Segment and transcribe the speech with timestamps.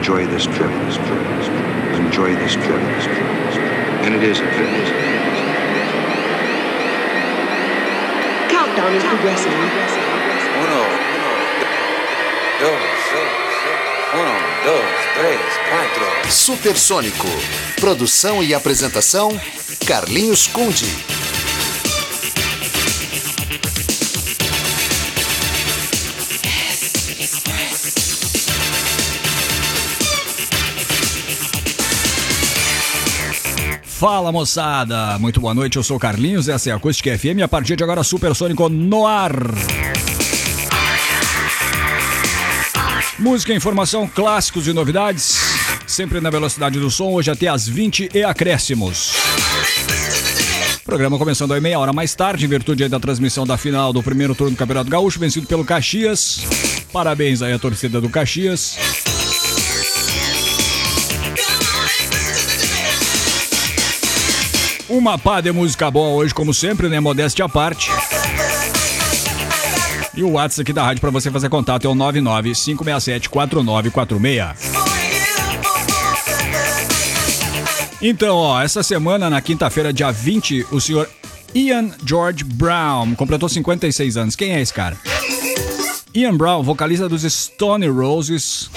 [0.00, 1.66] enjoy this trip, this trip, this trip.
[2.00, 3.70] Enjoy this trip, this trip, this trip.
[4.00, 4.66] And it is a trip.
[4.66, 5.20] It is a trip.
[8.48, 9.52] Countdown is progressing.
[10.62, 10.80] Uno,
[12.60, 12.80] dos,
[14.14, 14.88] uno, dos,
[15.18, 16.32] três, quatro.
[16.32, 17.28] Supersônico.
[17.78, 19.38] Produção e apresentação:
[19.86, 21.19] Carlinhos Conde.
[34.00, 37.42] Fala moçada, muito boa noite, eu sou o Carlinhos, essa é a Acústica FM e
[37.42, 39.30] a partir de agora Supersônico no ar.
[43.18, 45.38] Música, informação, clássicos e novidades,
[45.86, 49.12] sempre na velocidade do som, hoje até às 20 e acréscimos.
[50.82, 54.34] Programa começando aí meia hora mais tarde, em virtude da transmissão da final do primeiro
[54.34, 56.40] turno do Campeonato Gaúcho, vencido pelo Caxias.
[56.90, 58.78] Parabéns aí à torcida do Caxias.
[64.90, 66.98] Uma pá de música boa hoje, como sempre, né?
[66.98, 67.92] Modéstia à parte.
[70.16, 74.56] E o WhatsApp aqui da rádio para você fazer contato é o 995674946.
[78.02, 81.08] Então, ó, essa semana, na quinta-feira, dia 20, o senhor
[81.54, 84.34] Ian George Brown completou 56 anos.
[84.34, 84.96] Quem é esse cara?
[86.12, 88.68] Ian Brown, vocalista dos Stone Roses,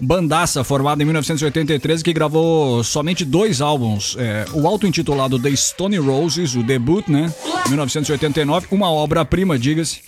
[0.00, 4.16] bandaça formada em 1983 que gravou somente dois álbuns.
[4.18, 7.32] É, o auto-intitulado The Stone Roses, o debut, né?
[7.68, 10.00] 1989, uma obra-prima, diga-se.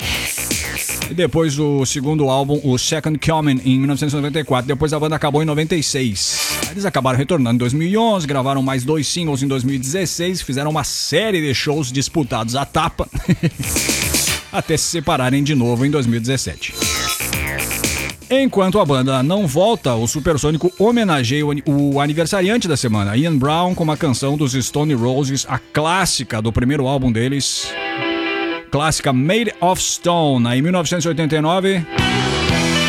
[1.11, 4.67] E depois o segundo álbum, o Second Coming, em 1994.
[4.67, 6.57] Depois a banda acabou em 96.
[6.71, 11.55] Eles acabaram retornando em 2011, gravaram mais dois singles em 2016, fizeram uma série de
[11.55, 13.09] shows disputados à tapa,
[14.53, 16.75] até se separarem de novo em 2017.
[18.29, 23.85] Enquanto a banda não volta, o Supersônico homenageia o aniversariante da semana, Ian Brown, com
[23.85, 27.73] uma canção dos Stone Roses, a clássica do primeiro álbum deles,
[28.69, 31.86] clássica Made of Stone, em 1989.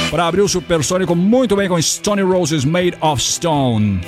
[0.09, 4.01] Para abrir o Supersônico muito bem com Stone Roses Made of Stone.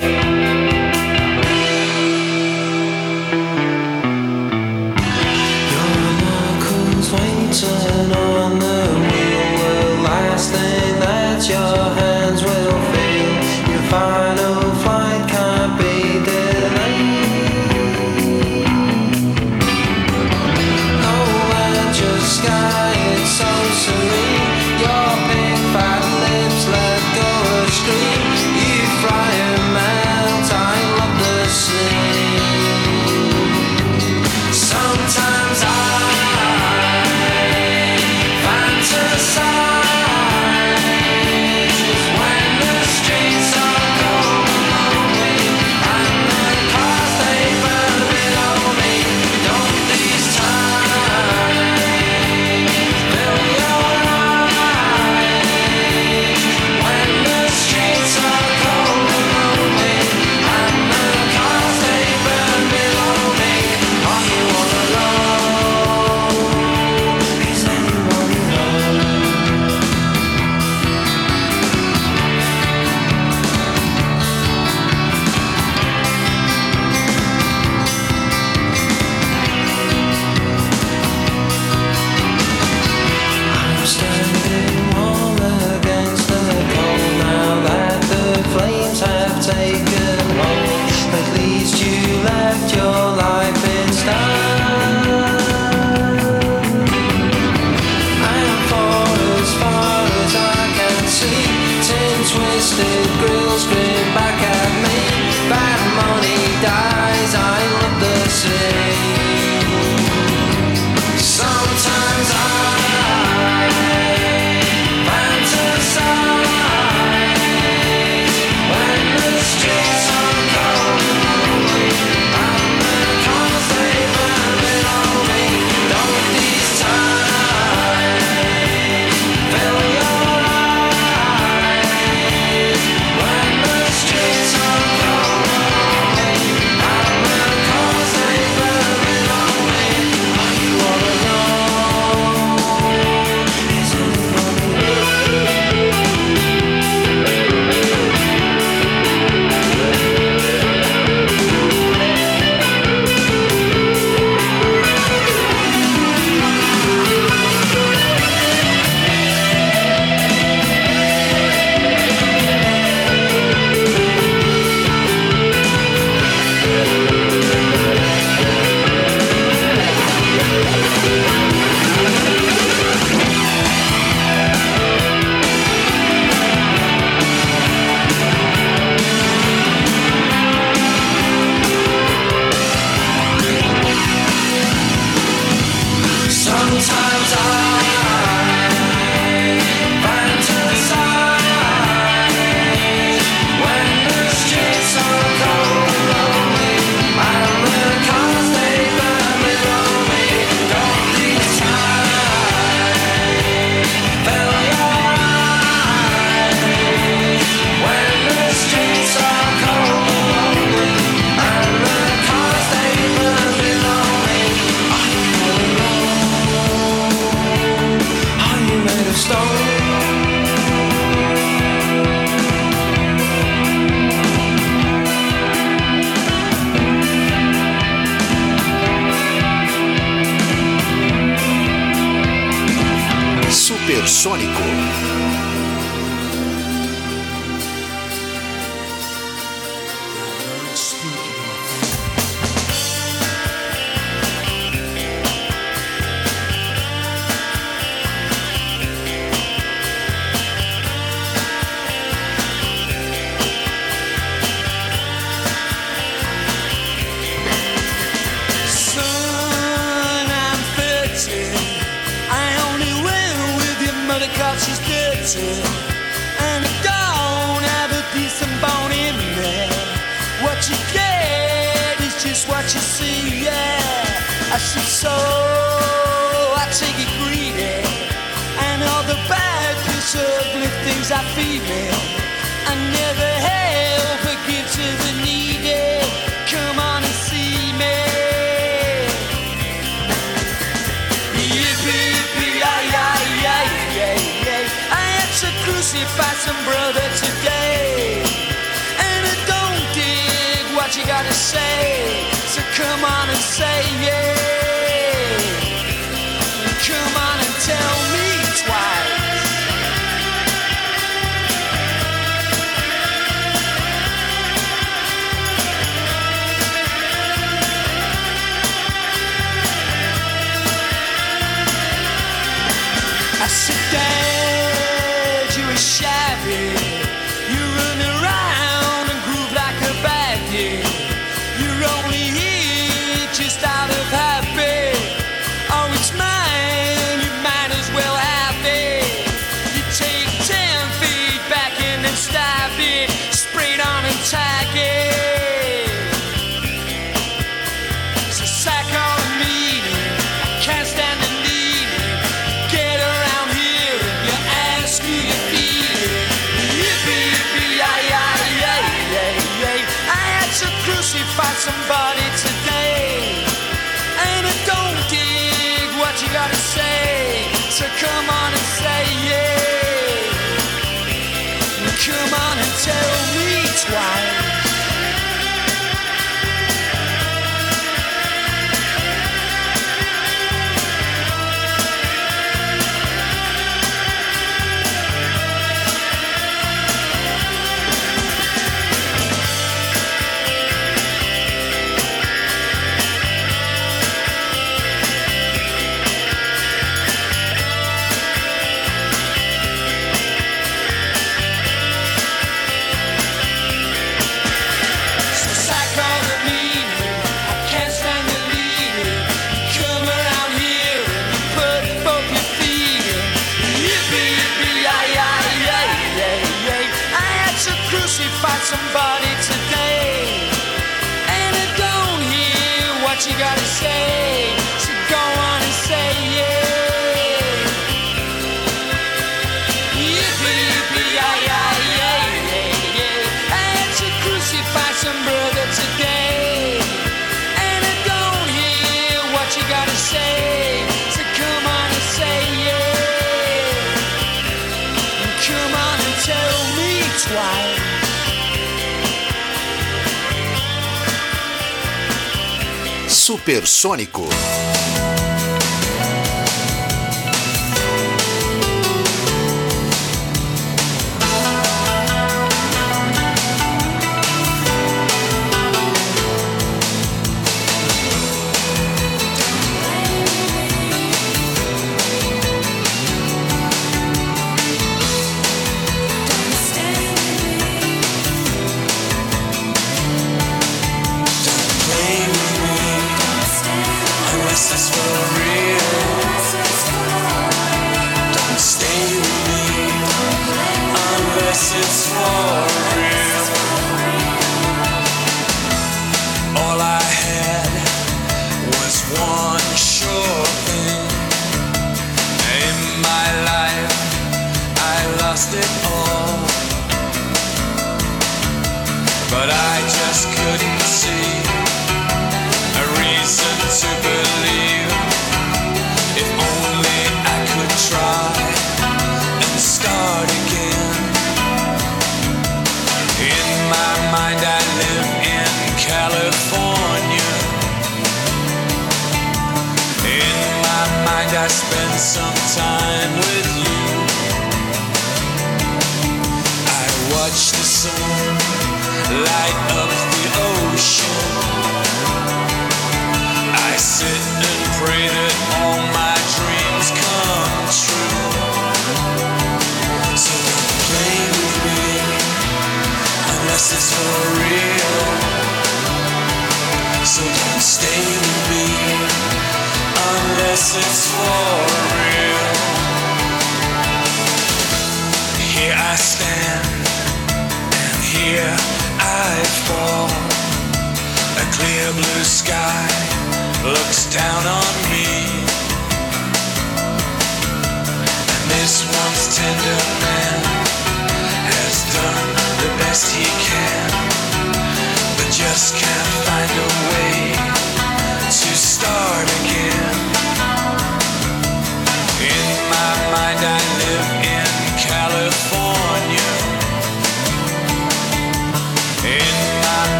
[453.30, 454.26] Supersônico.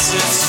[0.00, 0.47] it's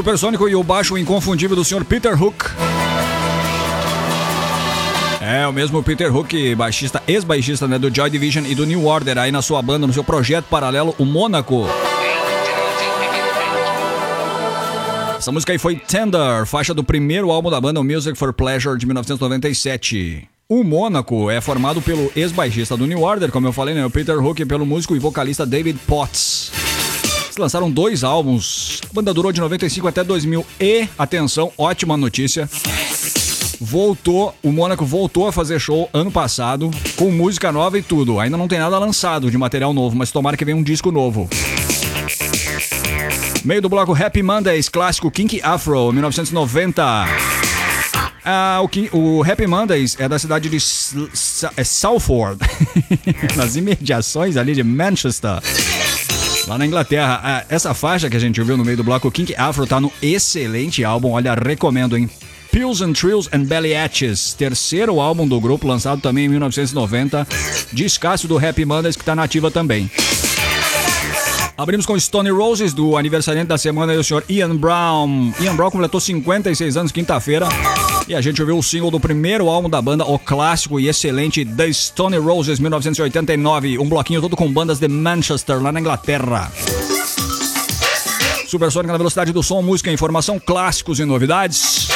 [0.00, 1.84] Supersônico e o baixo inconfundível do Sr.
[1.84, 2.46] Peter Hook.
[5.20, 9.18] É, o mesmo Peter Hook, baixista, ex-baixista né, do Joy Division e do New Order,
[9.18, 11.66] aí na sua banda, no seu projeto paralelo, o Mônaco.
[15.18, 18.78] Essa música aí foi Tender, faixa do primeiro álbum da banda, o Music for Pleasure,
[18.78, 20.26] de 1997.
[20.48, 24.16] O Mônaco é formado pelo ex-baixista do New Order, como eu falei, né, o Peter
[24.18, 26.69] Hook, e pelo músico e vocalista David Potts.
[27.40, 28.80] Lançaram dois álbuns.
[28.90, 32.48] A banda durou de 95 até 2000 e, atenção, ótima notícia.
[33.58, 38.20] Voltou, o Mônaco voltou a fazer show ano passado, com música nova e tudo.
[38.20, 41.28] Ainda não tem nada lançado de material novo, mas tomara que venha um disco novo.
[43.44, 46.82] Meio do bloco Happy Mondays, clássico Kinky Afro, 1990.
[48.24, 52.38] Ah, o, Ki- o Happy Mondays é da cidade de S- S- é Salford,
[53.36, 55.40] nas imediações ali de Manchester.
[56.50, 59.68] Lá na Inglaterra, essa faixa que a gente ouviu no meio do bloco Kink Afro
[59.68, 62.10] tá no excelente álbum, olha, recomendo, hein?
[62.50, 67.24] Pills and Trills and Belly Atches, terceiro álbum do grupo, lançado também em 1990,
[67.72, 69.88] descasso do Happy Mondays que tá nativa também.
[71.60, 75.30] Abrimos com Stone Roses, do aniversariante da semana, aí, o senhor Ian Brown.
[75.38, 77.46] Ian Brown completou 56 anos quinta-feira.
[78.08, 81.44] E a gente ouviu o single do primeiro álbum da banda, o clássico e excelente
[81.44, 83.78] The Stone Roses, 1989.
[83.78, 86.50] Um bloquinho todo com bandas de Manchester, lá na Inglaterra.
[88.46, 91.88] Supersônica na velocidade do som, música, informação, clássicos e novidades.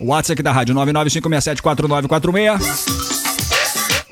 [0.00, 3.13] WhatsApp da rádio 995674946.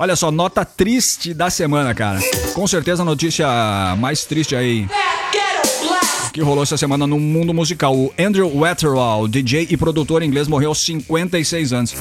[0.02, 2.18] Olha só, nota triste da semana, cara.
[2.54, 3.46] Com certeza a notícia
[4.00, 4.88] mais triste aí
[6.32, 7.94] que rolou essa semana no mundo musical.
[7.94, 11.94] O Andrew Wetherall, DJ e produtor inglês, morreu aos 56 anos.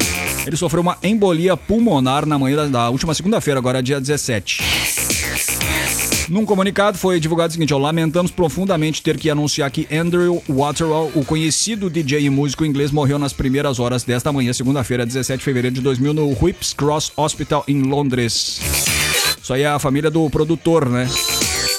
[0.47, 5.10] Ele sofreu uma embolia pulmonar na manhã da, da última segunda-feira, agora dia 17.
[6.31, 11.11] Num comunicado foi divulgado o seguinte: ó, lamentamos profundamente ter que anunciar que Andrew Waterall,
[11.13, 15.43] o conhecido DJ e músico inglês, morreu nas primeiras horas desta manhã, segunda-feira, 17 de
[15.43, 18.61] fevereiro de 2000, no Whips Cross Hospital em Londres.
[19.43, 21.09] Isso aí é a família do produtor, né?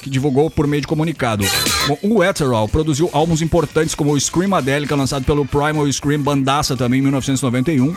[0.02, 1.46] Que divulgou por meio de comunicado.
[1.88, 6.98] Bom, o Etherall produziu álbuns importantes como o Screamadelica, lançado pelo Primal Scream Bandaça também
[6.98, 7.94] em 1991.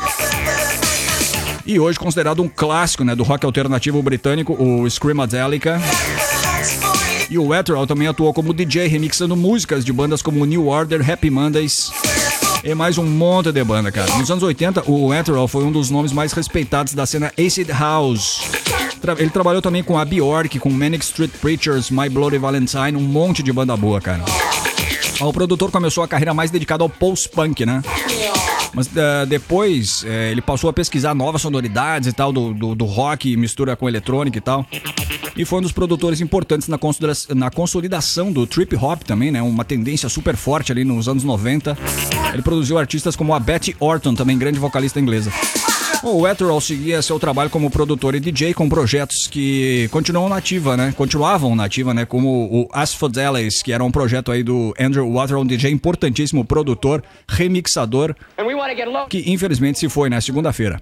[1.65, 5.81] E hoje considerado um clássico né, do rock alternativo britânico, o Screamadelica.
[7.29, 11.29] E o Etherall também atuou como DJ, remixando músicas de bandas como New Order, Happy
[11.29, 11.91] Mondays
[12.63, 14.15] e mais um monte de banda, cara.
[14.17, 18.41] Nos anos 80, o Etherall foi um dos nomes mais respeitados da cena acid house.
[19.01, 23.01] Tra- Ele trabalhou também com a Bjork, com Manic Street Preachers, My Bloody Valentine, um
[23.01, 24.23] monte de banda boa, cara.
[25.19, 27.81] O produtor começou a carreira mais dedicada ao post-punk, né?
[28.75, 32.85] Mas eh, depois eh, ele passou a pesquisar novas sonoridades e tal do, do, do
[32.85, 34.65] rock, mistura com eletrônica e tal.
[35.37, 36.77] E foi um dos produtores importantes na,
[37.35, 39.41] na consolidação do trip hop também, né?
[39.41, 41.77] Uma tendência super forte ali nos anos 90.
[42.33, 45.31] Ele produziu artistas como a Betty Orton, também grande vocalista inglesa.
[46.07, 50.93] O Etherall seguia seu trabalho como produtor e DJ com projetos que continuam nativa, né?
[50.95, 52.05] Continuavam nativa, né?
[52.05, 57.03] Como o Asphodeles, que era um projeto aí do Andrew Water, um DJ importantíssimo, produtor,
[57.27, 58.13] remixador,
[59.09, 60.21] que infelizmente se foi, né?
[60.21, 60.79] Segunda-feira.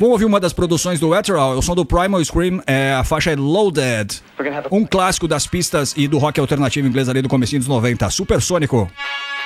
[0.00, 3.30] Vamos ouvir uma das produções do Etherall, o som do Primal Scream, é a faixa
[3.30, 4.20] é Loaded.
[4.72, 8.90] Um clássico das pistas e do rock alternativo inglês ali do comecinho dos 90, supersônico.
[8.90, 9.39] Just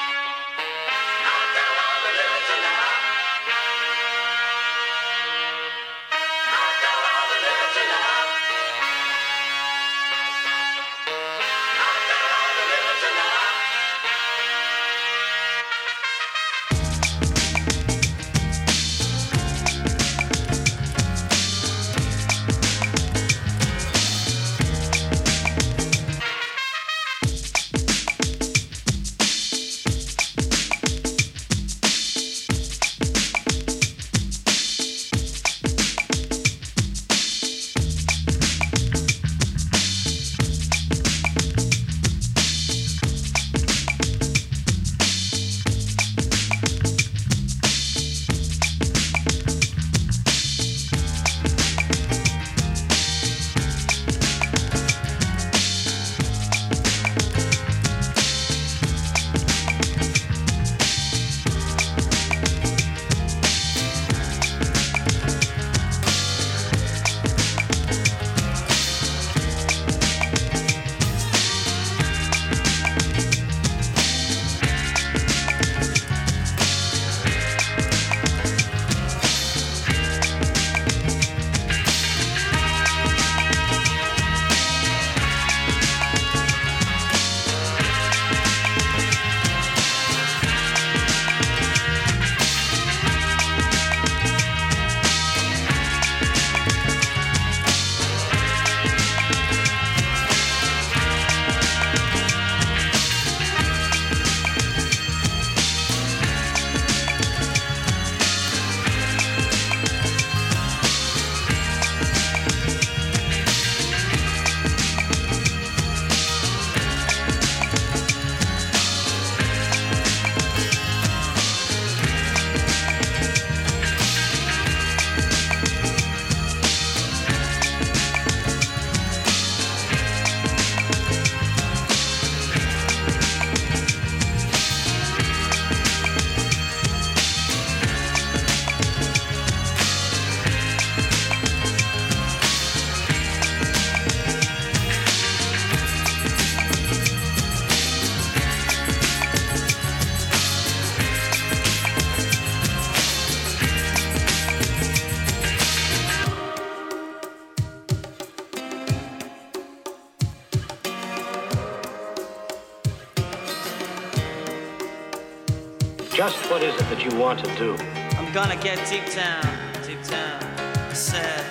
[167.19, 167.77] want to do?
[168.17, 169.45] I'm gonna get deep down,
[169.87, 170.43] deep down.
[170.43, 171.45] I said,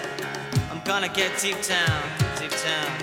[0.72, 2.04] I'm gonna get deep down,
[2.40, 3.03] deep down.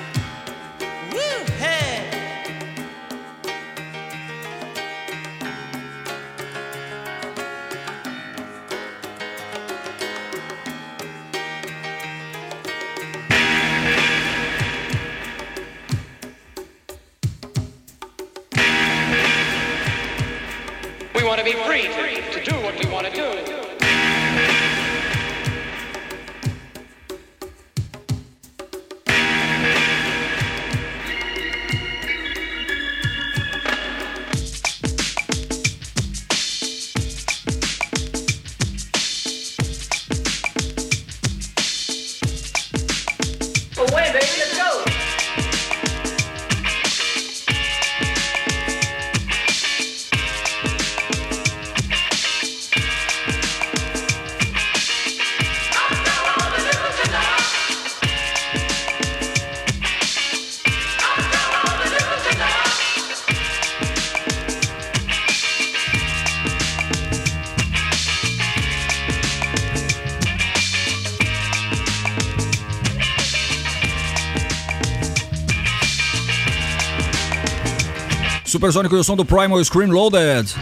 [78.60, 80.54] Supersônico e o som do Primal Scream Loaded.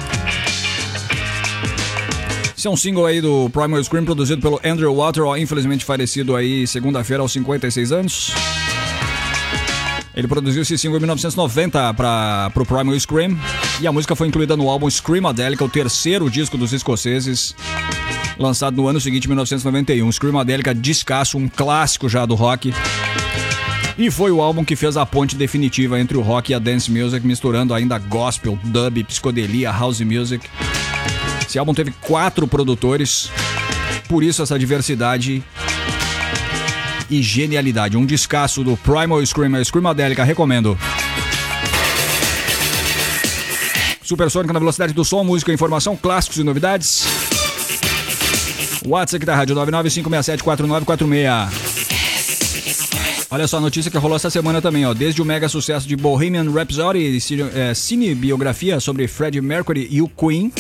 [2.57, 6.65] Esse é um single aí do Primal Scream produzido pelo Andrew Waterall, infelizmente falecido aí
[6.65, 8.31] segunda-feira aos 56 anos.
[10.15, 13.37] Ele produziu esse single em 1990 para o Primal Scream
[13.81, 17.53] e a música foi incluída no álbum Screamadelica, o terceiro disco dos escoceses,
[18.39, 20.13] lançado no ano seguinte, 1991.
[20.13, 22.73] Screamadelica, descasso, um clássico já do rock.
[23.99, 26.89] E foi o álbum que fez a ponte definitiva entre o rock e a dance
[26.89, 30.49] music, misturando ainda gospel, dub, psicodelia, house music.
[31.45, 33.29] Esse álbum teve quatro produtores,
[34.09, 35.43] por isso essa diversidade
[37.11, 37.97] e genialidade.
[37.97, 40.79] Um descasso do Primal Screamer, Screamadelica, recomendo.
[44.01, 47.05] Supersônica na velocidade do som, música, informação, clássicos e novidades.
[48.87, 51.88] WhatsApp da Rádio 995674946.
[53.31, 54.95] Olha só a notícia que rolou essa semana também, ó.
[54.95, 57.19] Desde o mega sucesso de Bohemian Rhapsody,
[57.55, 60.51] é, cinebiografia sobre Freddie Mercury e o Queen,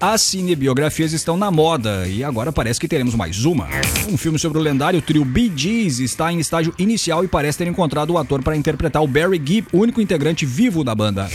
[0.00, 3.68] as cinebiografias estão na moda e agora parece que teremos mais uma.
[4.10, 7.68] Um filme sobre o lendário trio Bee Gees está em estágio inicial e parece ter
[7.68, 11.28] encontrado o ator para interpretar o Barry Gibb, único integrante vivo da banda.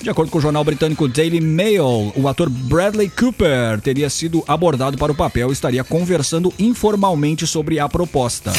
[0.00, 4.96] De acordo com o jornal britânico Daily Mail, o ator Bradley Cooper teria sido abordado
[4.96, 8.52] para o papel e estaria conversando informalmente sobre a proposta.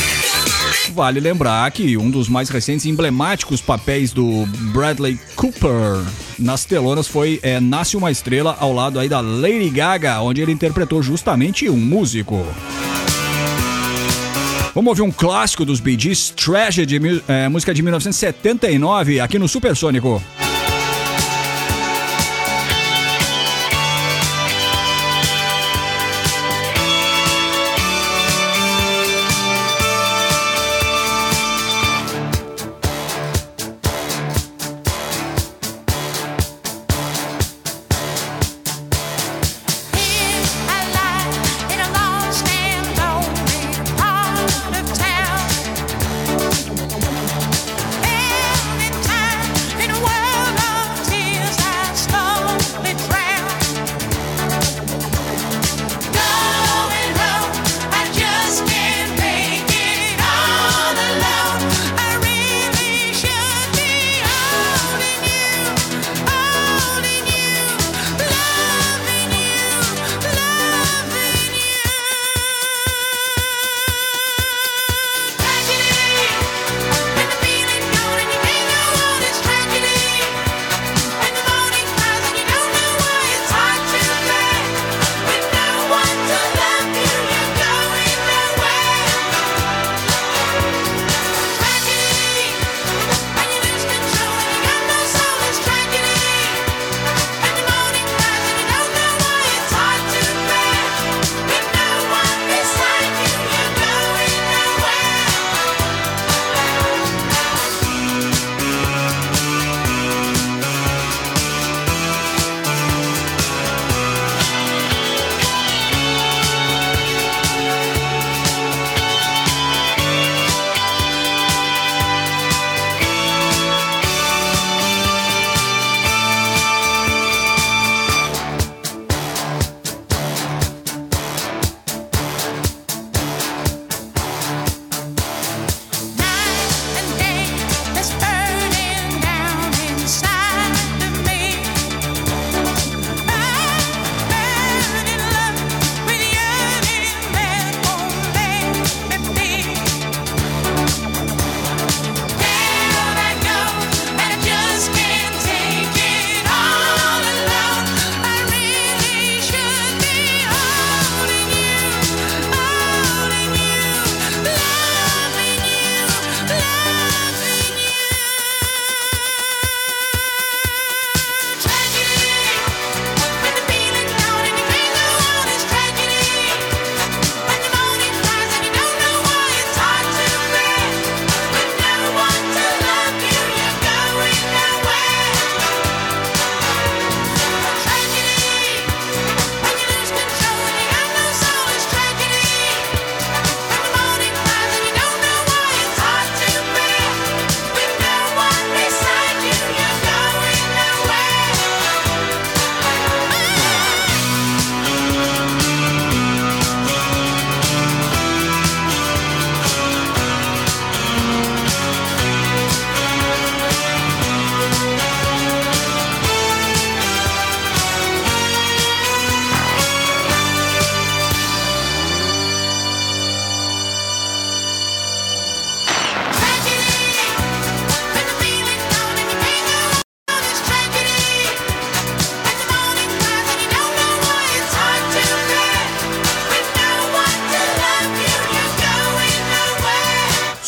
[0.93, 6.03] Vale lembrar que um dos mais recentes e emblemáticos papéis do Bradley Cooper
[6.37, 10.51] nas telonas foi é, Nasce uma Estrela ao lado aí da Lady Gaga, onde ele
[10.51, 12.45] interpretou justamente um músico.
[14.73, 20.21] Vamos ouvir um clássico dos Bee Gees, Tragedy, é, música de 1979, aqui no Supersônico.
[20.37, 20.44] Every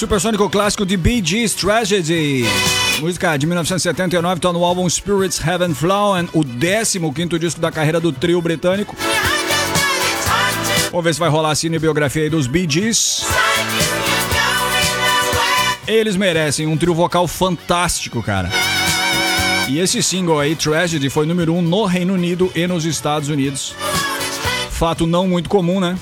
[0.08, 2.46] Supersônico clássico de Bee Gees Tragedy.
[3.02, 8.14] Música de 1979, está no álbum Spirits Heaven Flown, o 15 disco da carreira do
[8.14, 8.96] trio britânico.
[10.92, 13.26] Vamos ver se vai rolar a cinebiografia aí dos Bee Gees.
[15.86, 18.50] Eles merecem um trio vocal fantástico, cara.
[19.68, 23.28] E esse single aí, Tragedy, foi número 1 um no Reino Unido e nos Estados
[23.28, 23.76] Unidos.
[24.72, 25.98] Fato não muito comum, né?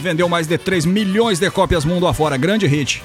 [0.00, 2.36] Vendeu mais de 3 milhões de cópias mundo afora.
[2.36, 3.00] Grande hit.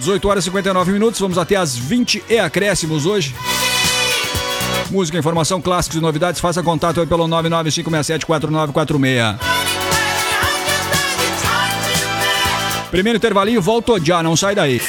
[0.00, 3.34] 18 horas e 59 minutos, vamos até as 20 e acréscimos hoje.
[4.90, 9.38] Música, informação, clássicos e novidades, faça contato aí pelo 995674946.
[12.90, 14.80] Primeiro intervalinho, volto já, não sai daí.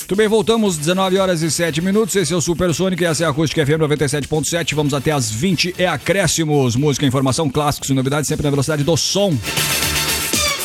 [0.00, 2.14] Muito bem, voltamos 19 horas e 7 minutos.
[2.14, 4.76] Esse é o Super Sonic e essa é a Acústica FM 97.7.
[4.76, 6.76] Vamos até as 20 e acréscimos.
[6.76, 9.36] Música, informação, clássicos e novidades, sempre na velocidade do som.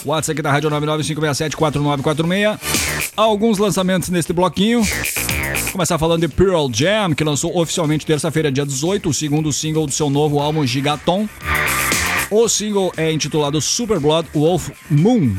[0.06, 2.60] WhatsApp aqui da Rádio 995674946.
[3.16, 4.82] Alguns lançamentos neste bloquinho.
[5.72, 9.92] Começar falando de Pearl Jam, que lançou oficialmente terça-feira, dia 18, o segundo single do
[9.92, 11.30] seu novo álbum Gigaton.
[12.30, 15.36] O single é intitulado Super Blood Wolf Moon.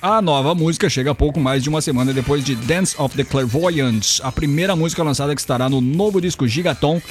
[0.00, 4.20] A nova música chega pouco mais de uma semana depois de Dance of the Clairvoyants,
[4.22, 7.02] a primeira música lançada que estará no novo disco Gigaton,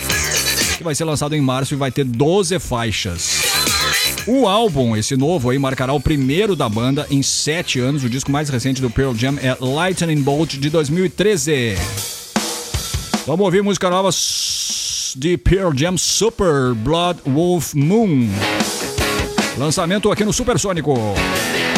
[0.77, 3.46] que vai ser lançado em março e vai ter 12 faixas.
[4.27, 8.03] O álbum, esse novo aí, marcará o primeiro da banda em sete anos.
[8.03, 11.75] O disco mais recente do Pearl Jam é Lightning Bolt de 2013.
[13.25, 14.09] Vamos ouvir música nova
[15.15, 18.27] de Pearl Jam Super Blood Wolf Moon.
[19.57, 20.93] Lançamento aqui no Supersônico.
[20.95, 21.76] Fuck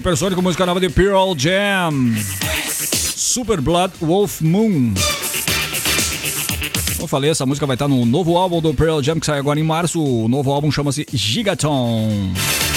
[0.00, 1.92] Supersônico, música nova de Pearl Jam.
[2.74, 4.94] Super Blood Wolf Moon.
[6.92, 9.38] Como eu falei, essa música vai estar no novo álbum do Pearl Jam que sai
[9.38, 10.02] agora em março.
[10.02, 12.32] O novo álbum chama-se Gigaton.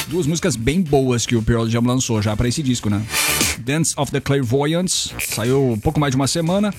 [0.10, 3.02] Duas músicas bem boas que o Pearl Jam lançou já para esse disco, né?
[3.60, 6.74] Dance of the Clairvoyants saiu pouco mais de uma semana.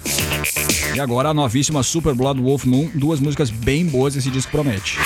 [0.95, 4.99] E agora a novíssima Super Blood Wolf Moon, duas músicas bem boas esse disco promete.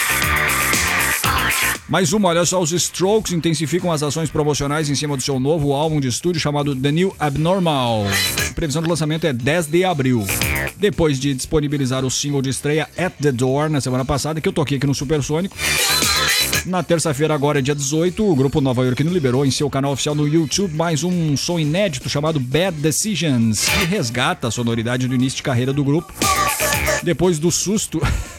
[1.88, 5.72] Mais uma, olha só, os Strokes intensificam as ações promocionais em cima do seu novo
[5.72, 8.04] álbum de estúdio chamado The New Abnormal.
[8.50, 10.26] A previsão de lançamento é 10 de abril.
[10.76, 14.52] Depois de disponibilizar o single de estreia At the Door na semana passada, que eu
[14.52, 15.56] toquei aqui no Supersônico.
[16.66, 20.28] Na terça-feira, agora, dia 18, o grupo Nova Yorkino liberou em seu canal oficial no
[20.28, 25.42] YouTube mais um som inédito chamado Bad Decisions, que resgata a sonoridade do início de
[25.42, 26.12] carreira do grupo.
[27.02, 27.98] Depois do susto.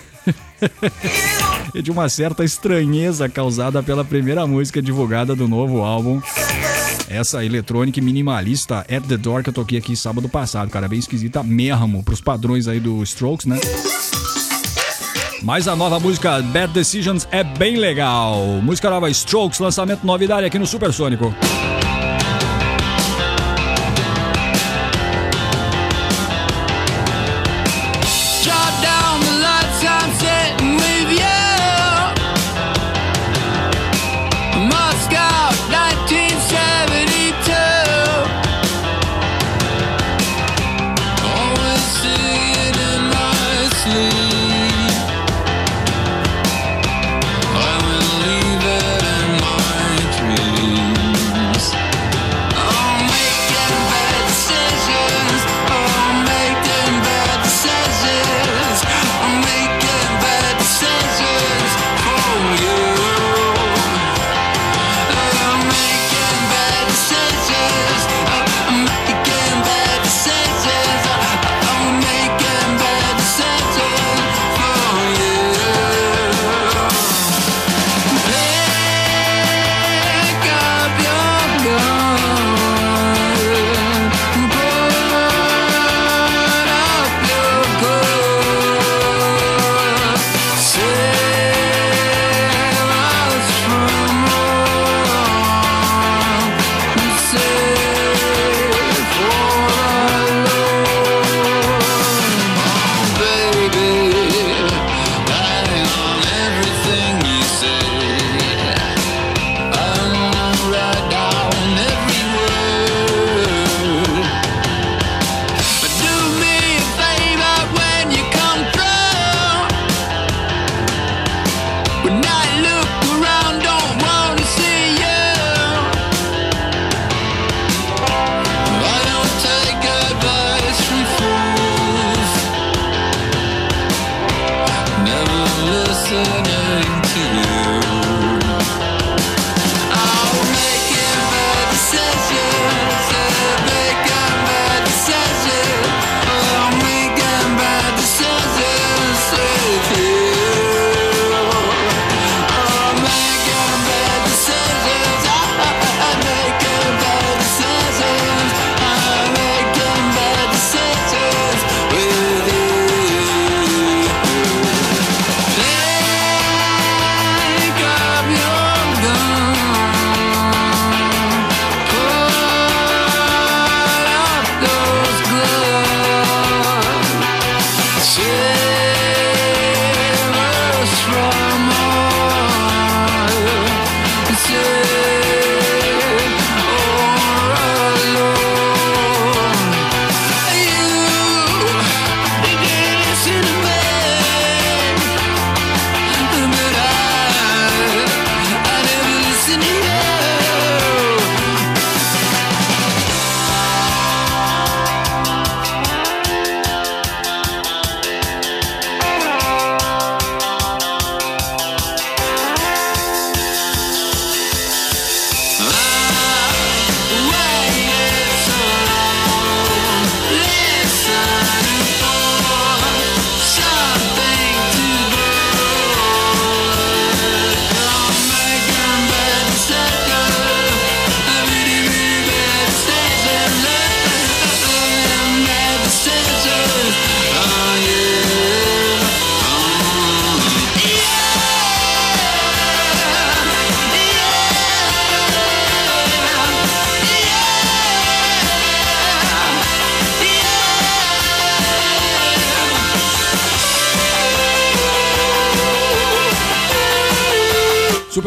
[1.74, 6.22] e de uma certa estranheza causada pela primeira música divulgada do novo álbum.
[7.10, 11.42] Essa eletrônica minimalista At The Door que eu toquei aqui sábado passado, cara, bem esquisita
[11.42, 13.60] mesmo, pros padrões aí do Strokes, né?
[15.42, 18.38] Mas a nova música Bad Decisions é bem legal.
[18.62, 21.34] Música nova Strokes, lançamento novidade aqui no Supersônico.
[21.34, 21.89] Drop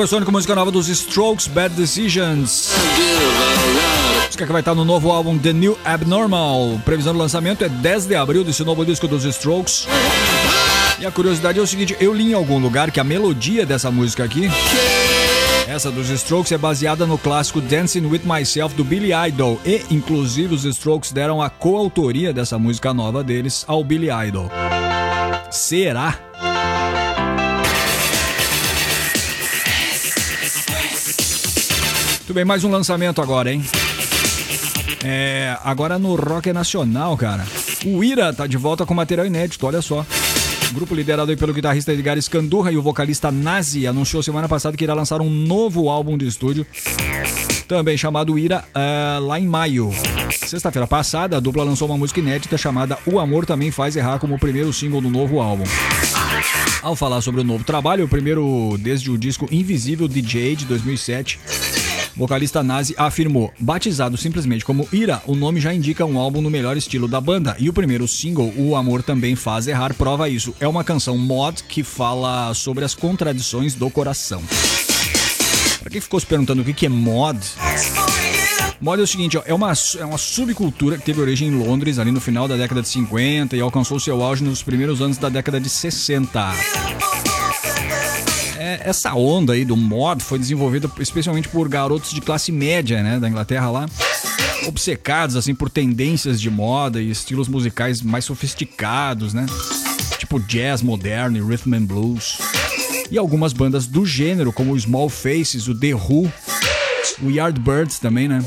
[0.03, 2.71] Supersônico, música nova dos Strokes, Bad Decisions.
[4.25, 6.81] Música que vai estar no novo álbum The New Abnormal.
[6.85, 9.87] Previsão do lançamento é 10 de abril desse novo disco dos Strokes.
[10.99, 13.93] E a curiosidade é o seguinte: eu li em algum lugar que a melodia dessa
[13.93, 14.51] música aqui,
[15.69, 19.61] essa dos Strokes, é baseada no clássico Dancing with Myself do Billy Idol.
[19.65, 24.51] E, inclusive, os Strokes deram a coautoria dessa música nova deles ao Billy Idol.
[25.49, 26.32] Será?
[32.33, 33.63] Muito bem, mais um lançamento agora, hein?
[35.05, 37.45] É, agora no rock nacional, cara.
[37.85, 40.01] O Ira tá de volta com material inédito, olha só.
[40.71, 44.83] O grupo liderado pelo guitarrista Edgar Escandurra e o vocalista Nazi anunciou semana passada que
[44.83, 46.67] irá lançar um novo álbum de estúdio,
[47.69, 49.91] também chamado Ira, uh, lá em maio.
[50.31, 54.37] Sexta-feira passada, a dupla lançou uma música inédita chamada O Amor Também Faz Errar como
[54.37, 55.65] o primeiro single do novo álbum.
[56.83, 61.39] Ao falar sobre o novo trabalho, o primeiro desde o disco Invisível DJ de 2007,
[61.39, 61.62] o
[62.17, 66.77] vocalista Nazi afirmou: batizado simplesmente como Ira, o nome já indica um álbum no melhor
[66.77, 67.57] estilo da banda.
[67.59, 70.55] E o primeiro single, O Amor Também Faz Errar, prova isso.
[70.61, 74.43] É uma canção mod que fala sobre as contradições do coração.
[75.81, 77.39] Pra quem ficou se perguntando o que é mod,
[78.83, 82.01] Mod é o seguinte, ó, é, uma, é uma subcultura que teve origem em Londres
[82.01, 85.29] ali no final da década de 50 e alcançou seu auge nos primeiros anos da
[85.29, 86.53] década de 60.
[88.63, 93.19] É, essa onda aí do mod foi desenvolvida especialmente por garotos de classe média, né,
[93.19, 93.87] da Inglaterra lá,
[94.69, 99.47] obcecados assim por tendências de moda e estilos musicais mais sofisticados, né?
[100.17, 102.39] Tipo jazz moderno e rhythm and blues.
[103.11, 106.33] E algumas bandas do gênero, como o Small Faces, o The Who,
[107.21, 108.45] o Yardbirds também, né?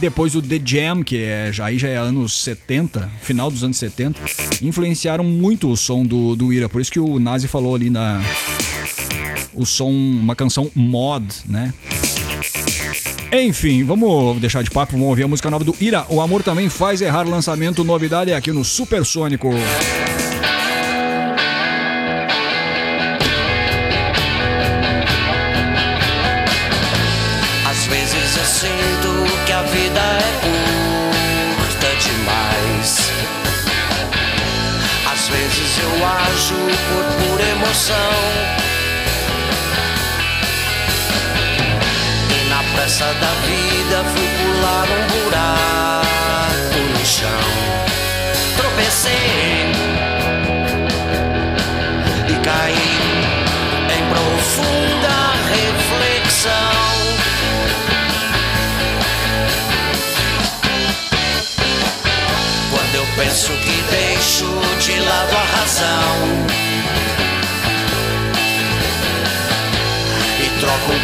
[0.00, 3.76] Depois o The Jam, que é, já, aí já é anos 70, final dos anos
[3.76, 4.20] 70,
[4.62, 6.68] influenciaram muito o som do, do Ira.
[6.68, 8.20] Por isso que o Nazi falou ali na.
[9.58, 11.74] O som, uma canção mod, né?
[13.32, 16.06] Enfim, vamos deixar de papo, vamos ouvir a música nova do Ira.
[16.08, 19.50] O amor também faz errar lançamento, novidade aqui no Supersônico.
[19.50, 20.17] Às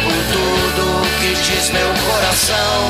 [0.05, 2.89] por tudo que diz meu coração.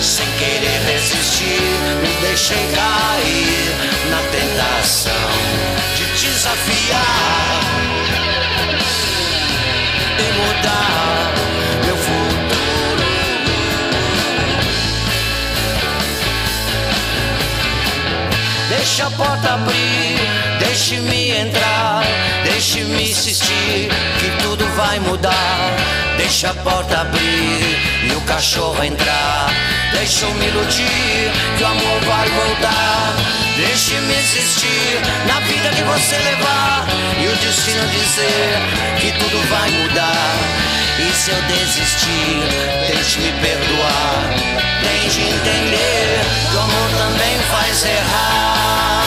[0.00, 1.62] Sem querer resistir,
[2.02, 3.72] me deixei cair
[4.10, 5.30] na tentação
[5.96, 7.60] de desafiar
[10.18, 11.32] e mudar
[11.86, 12.42] meu futuro.
[18.68, 20.31] Deixa a porta abrir,
[20.72, 22.02] deixe-me entrar,
[22.44, 25.70] deixe-me insistir que tudo vai mudar.
[26.16, 29.50] Deixa a porta abrir e o cachorro entrar.
[29.92, 33.12] Deixa eu me iludir que o amor vai voltar.
[33.54, 34.98] Deixe-me insistir
[35.28, 36.86] na vida que você levar
[37.20, 38.56] e o destino dizer
[38.98, 40.36] que tudo vai mudar.
[40.98, 42.40] E se eu desistir,
[42.88, 44.24] deixe me perdoar.
[44.82, 46.20] Tente entender
[46.50, 49.01] que o amor também faz errar.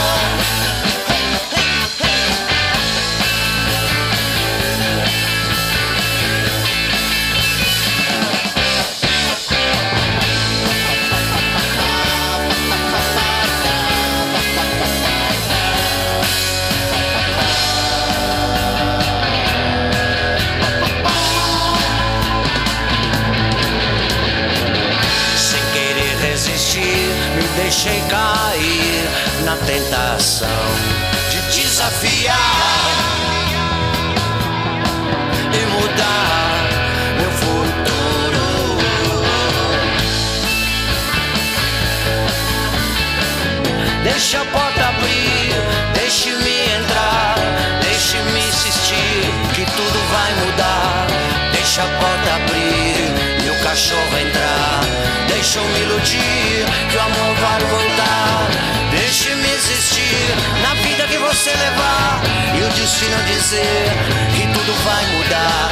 [51.75, 54.79] Deixa a porta abrir e o cachorro entrar.
[55.27, 58.47] Deixa eu me iludir que o amor vai voltar.
[58.91, 62.21] Deixe-me existir na vida que você levar
[62.57, 63.91] e o destino dizer
[64.33, 65.69] que tudo vai mudar.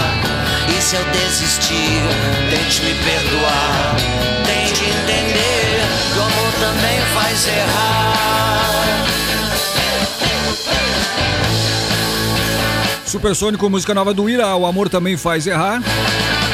[0.77, 2.01] E se eu desistir,
[2.49, 3.95] tente me perdoar.
[4.43, 5.79] Tente entender
[6.11, 8.13] que o amor também faz errar.
[13.13, 15.83] Supersônico, música nova do Ira, O Amor Também Faz Errar.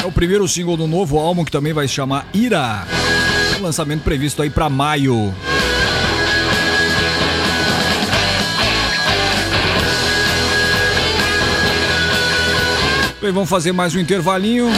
[0.02, 2.86] É o primeiro single do novo álbum que também vai se chamar Ira.
[3.62, 5.34] Lançamento previsto aí para maio.
[13.22, 14.68] Bem, vamos fazer mais um intervalinho.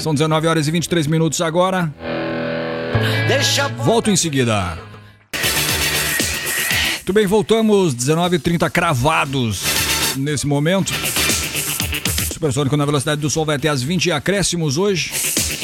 [0.00, 1.94] São 19 horas e 23 minutos agora.
[3.28, 4.76] Deixa Volto em seguida.
[6.96, 9.71] Muito bem, voltamos 19h30 cravados
[10.16, 10.94] nesse momento.
[12.32, 15.12] Supersônico na velocidade do som vai até as 20 acréscimos hoje.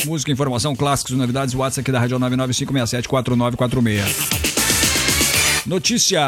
[0.05, 4.49] Música, informação, clássicos, novidades, WhatsApp aqui da Rádio 995674946.
[5.69, 6.23] Notícia: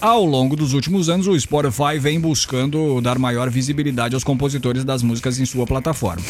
[0.00, 5.02] Ao longo dos últimos anos, o Spotify vem buscando dar maior visibilidade aos compositores das
[5.02, 6.24] músicas em sua plataforma.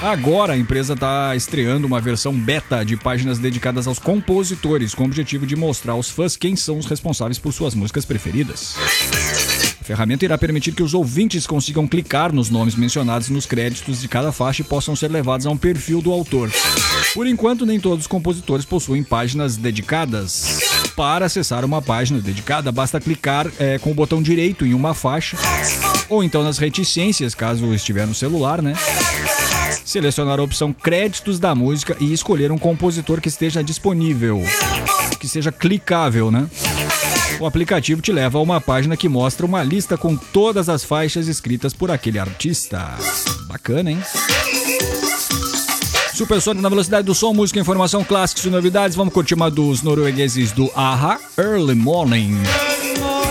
[0.00, 5.06] Agora a empresa está estreando uma versão beta de páginas dedicadas aos compositores, com o
[5.06, 8.76] objetivo de mostrar aos fãs quem são os responsáveis por suas músicas preferidas.
[9.84, 14.08] A ferramenta irá permitir que os ouvintes consigam clicar nos nomes mencionados nos créditos de
[14.08, 16.50] cada faixa e possam ser levados a um perfil do autor.
[17.12, 20.58] Por enquanto, nem todos os compositores possuem páginas dedicadas.
[20.96, 25.36] Para acessar uma página dedicada, basta clicar é, com o botão direito em uma faixa,
[26.08, 28.72] ou então nas reticências, caso estiver no celular, né?
[29.84, 34.42] Selecionar a opção créditos da música e escolher um compositor que esteja disponível,
[35.20, 36.48] que seja clicável, né?
[37.40, 41.28] O aplicativo te leva a uma página que mostra uma lista com todas as faixas
[41.28, 42.96] escritas por aquele artista.
[43.46, 44.02] Bacana, hein?
[46.14, 48.96] Supersônico na velocidade do som, música, informação, clássicos e novidades.
[48.96, 52.36] Vamos curtir uma dos noruegueses do Aha, Early Morning.
[52.36, 53.23] Early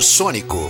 [0.00, 0.69] Supersônico.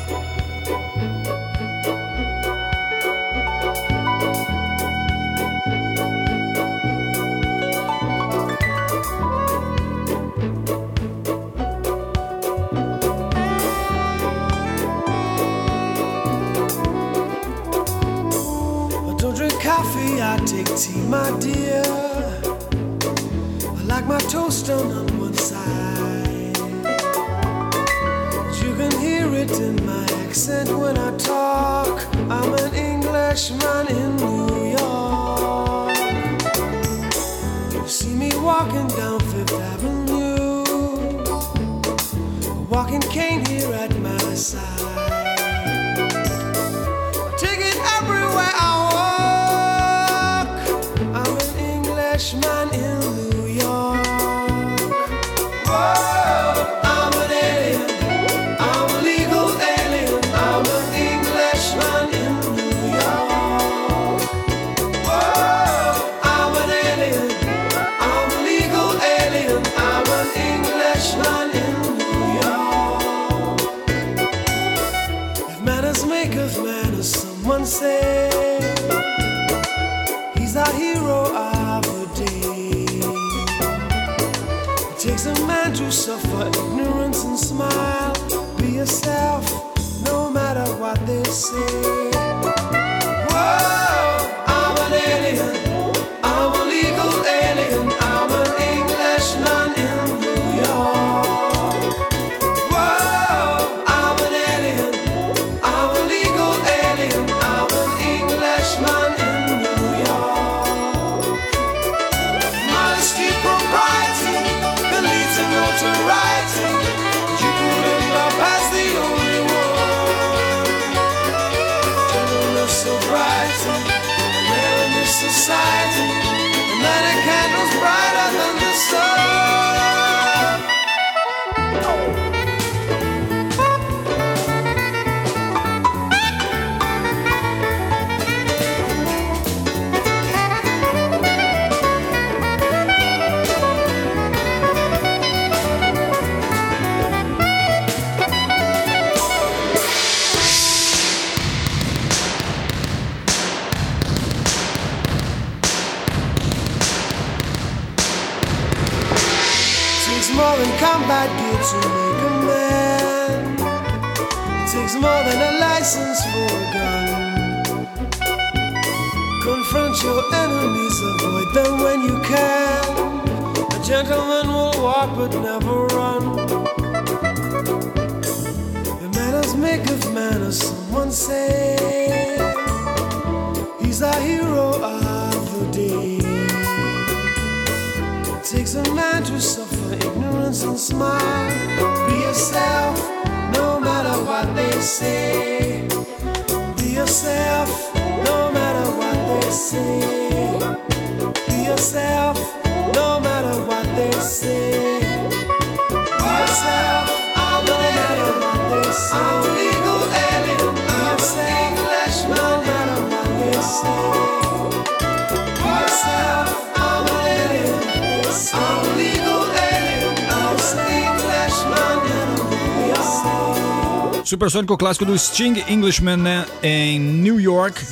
[224.41, 227.84] Supersônico clássico do Sting, Englishman né, em New York.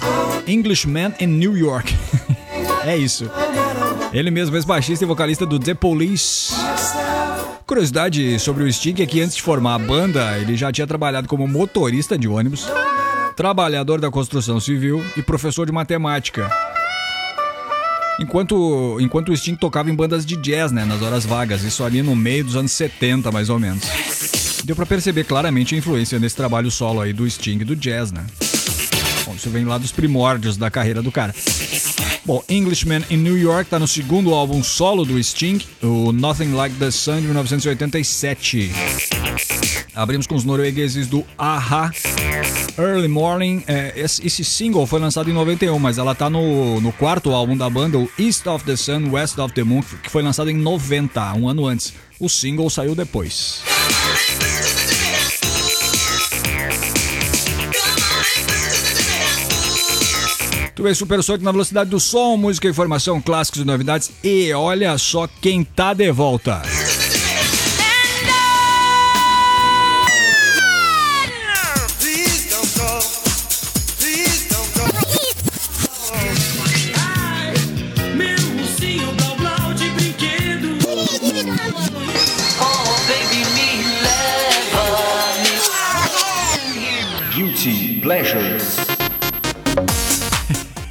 [0.47, 1.95] Englishman em New York.
[2.87, 3.31] é isso.
[4.15, 6.55] Ele mesmo, ex-baixista e vocalista do The Police.
[7.67, 11.29] Curiosidade sobre o Sting é que antes de formar a banda, ele já tinha trabalhado
[11.29, 12.67] como motorista de ônibus,
[13.37, 16.51] trabalhador da construção civil e professor de matemática.
[18.19, 22.03] Enquanto, enquanto o Sting tocava em bandas de jazz, né, nas horas vagas, isso ali
[22.03, 24.48] no meio dos anos 70, mais ou menos.
[24.65, 28.25] Deu pra perceber claramente a influência nesse trabalho solo aí do Sting do jazz, né?
[29.25, 31.35] Bom, isso vem lá dos primórdios da carreira do cara.
[32.25, 36.77] Bom, Englishman in New York tá no segundo álbum solo do Sting, o Nothing Like
[36.77, 38.71] the Sun, de 1987.
[39.95, 41.91] Abrimos com os noruegueses do Aha.
[42.79, 46.93] Early Morning, é, esse, esse single foi lançado em 91, mas ela tá no, no
[46.93, 50.23] quarto álbum da banda, o East of the Sun, West of the Moon, que foi
[50.23, 51.93] lançado em 90, um ano antes.
[52.21, 53.63] O single saiu depois.
[60.79, 64.13] Tu vê Super Sonic na velocidade do som, música, informação, clássicos e novidades.
[64.23, 66.63] E olha só quem tá de volta.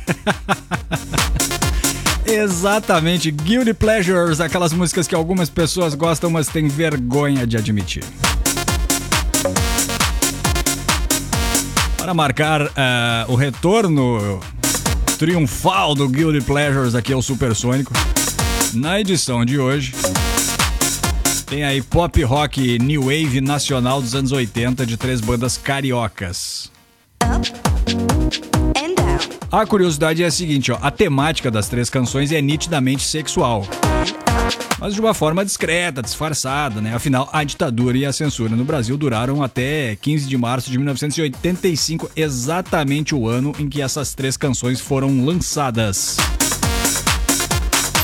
[2.25, 8.03] Exatamente, Guilty Pleasures, aquelas músicas que algumas pessoas gostam, mas têm vergonha de admitir.
[11.97, 14.39] Para marcar eh, o retorno
[15.17, 17.93] triunfal do Guilty Pleasures aqui ao Supersônico,
[18.73, 19.93] na edição de hoje,
[21.45, 26.69] tem aí pop rock new wave nacional dos anos 80 de três bandas cariocas.
[29.49, 33.65] A curiosidade é a seguinte, ó, a temática das três canções é nitidamente sexual.
[34.77, 36.93] Mas de uma forma discreta, disfarçada, né?
[36.93, 42.11] Afinal, a ditadura e a censura no Brasil duraram até 15 de março de 1985,
[42.13, 46.17] exatamente o ano em que essas três canções foram lançadas.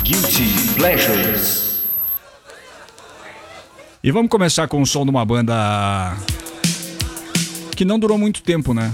[0.02, 1.84] Guilty Pleasures.
[4.02, 6.16] E vamos começar com o som de uma banda
[7.76, 8.94] que não durou muito tempo, né?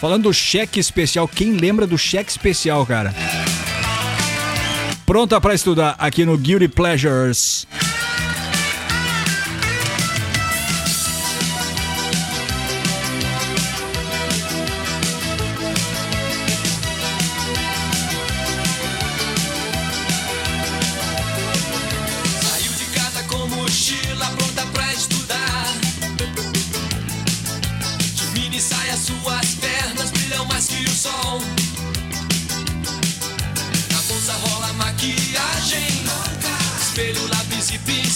[0.00, 3.14] Falando do cheque especial, quem lembra do cheque especial, cara?
[5.06, 7.66] Pronta pra estudar aqui no Guilty Pleasures.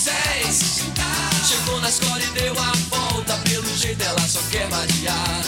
[0.03, 5.42] Chegou na escola e deu a volta, pelo jeito ela só quer vadiar.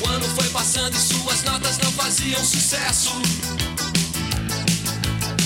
[0.00, 3.12] O ano foi passando e suas notas não faziam sucesso.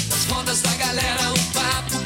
[0.09, 1.98] Nas rodas da galera, o papo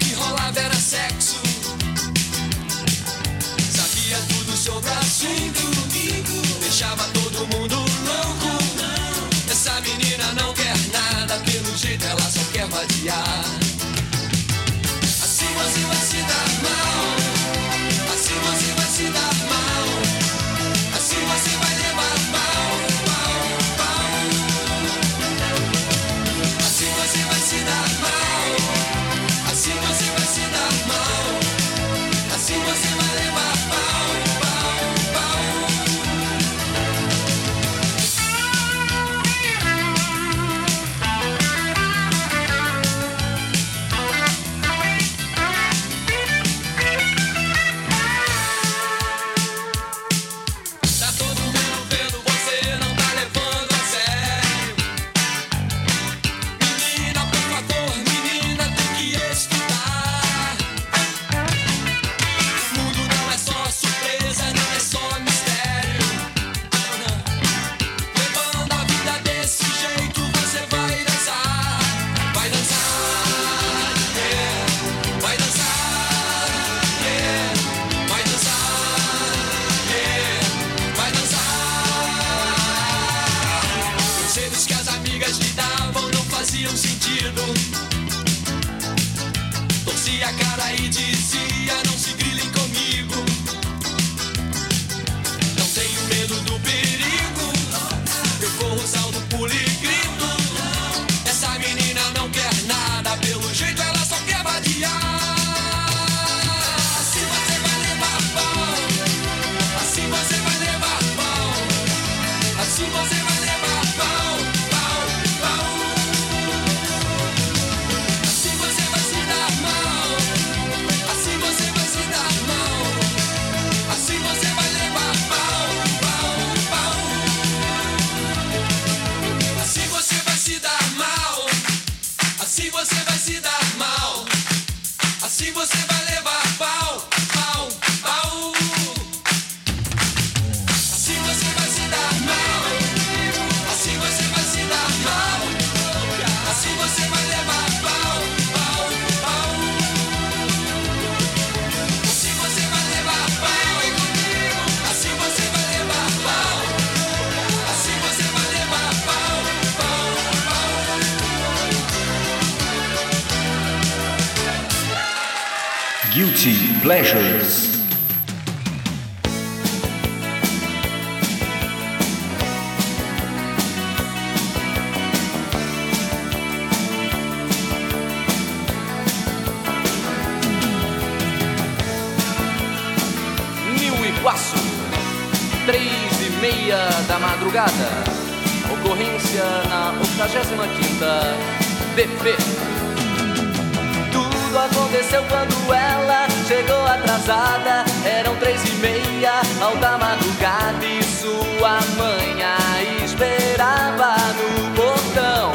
[199.63, 205.53] Ao da madrugada e sua mãe a esperava no portão.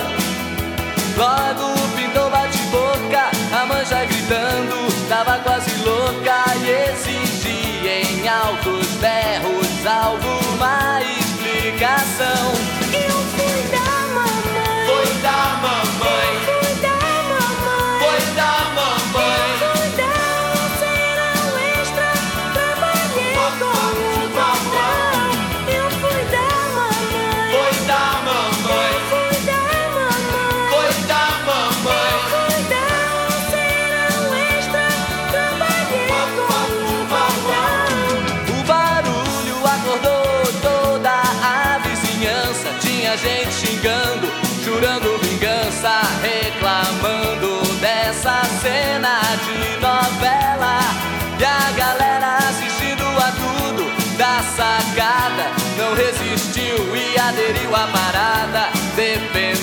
[1.18, 8.77] Logo pintou bate-boca, a mãe já gritando Tava quase louca e exigia em alto
[55.88, 58.70] não resistiu e aderiu à parada.
[58.96, 59.57] Dependeu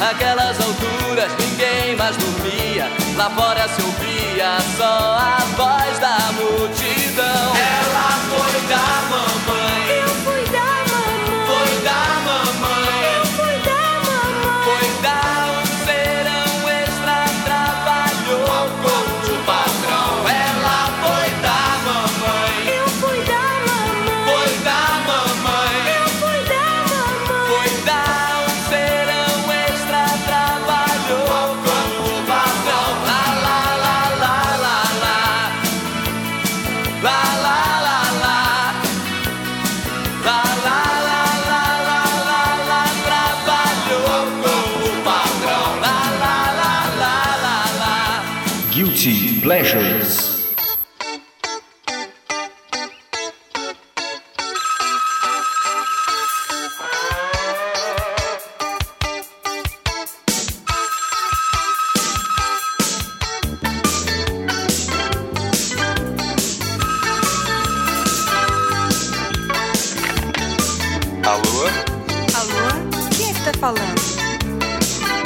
[0.00, 2.86] Aquelas alturas ninguém mais dormia.
[3.16, 6.79] Lá fora se ouvia só a voz da multidão.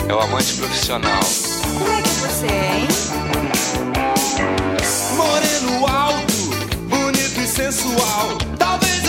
[0.09, 1.21] é o amante profissional.
[1.63, 2.89] Como é que você é, hein?
[5.17, 6.35] Moreno alto,
[6.89, 9.04] bonito e sensual, talvez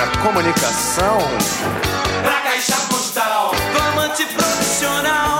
[0.00, 1.18] para comunicação,
[2.24, 5.39] para caixa postal, para amante profissional.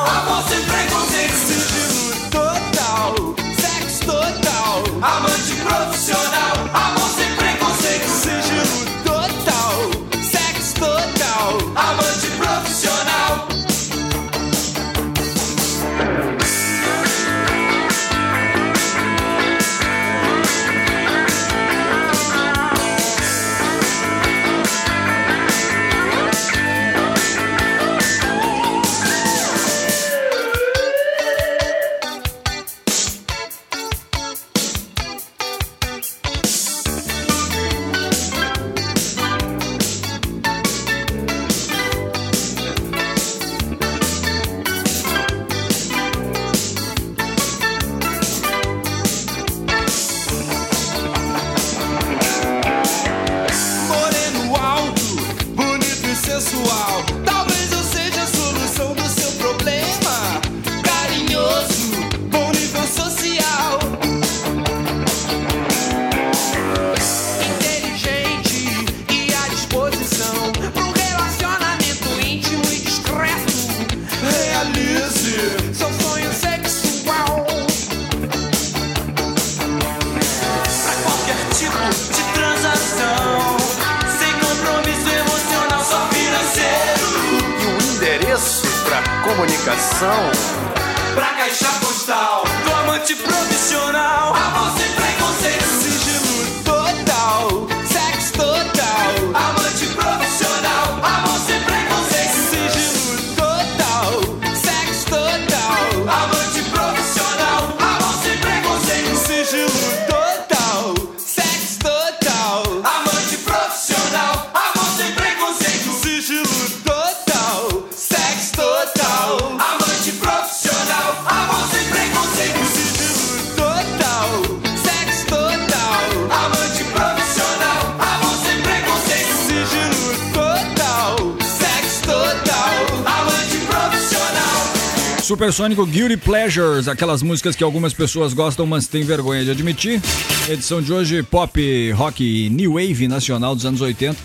[135.51, 140.01] Supersônico Guilty Pleasures, aquelas músicas que algumas pessoas gostam, mas têm vergonha de admitir.
[140.49, 144.17] Edição de hoje, pop, rock e new wave nacional dos anos 80.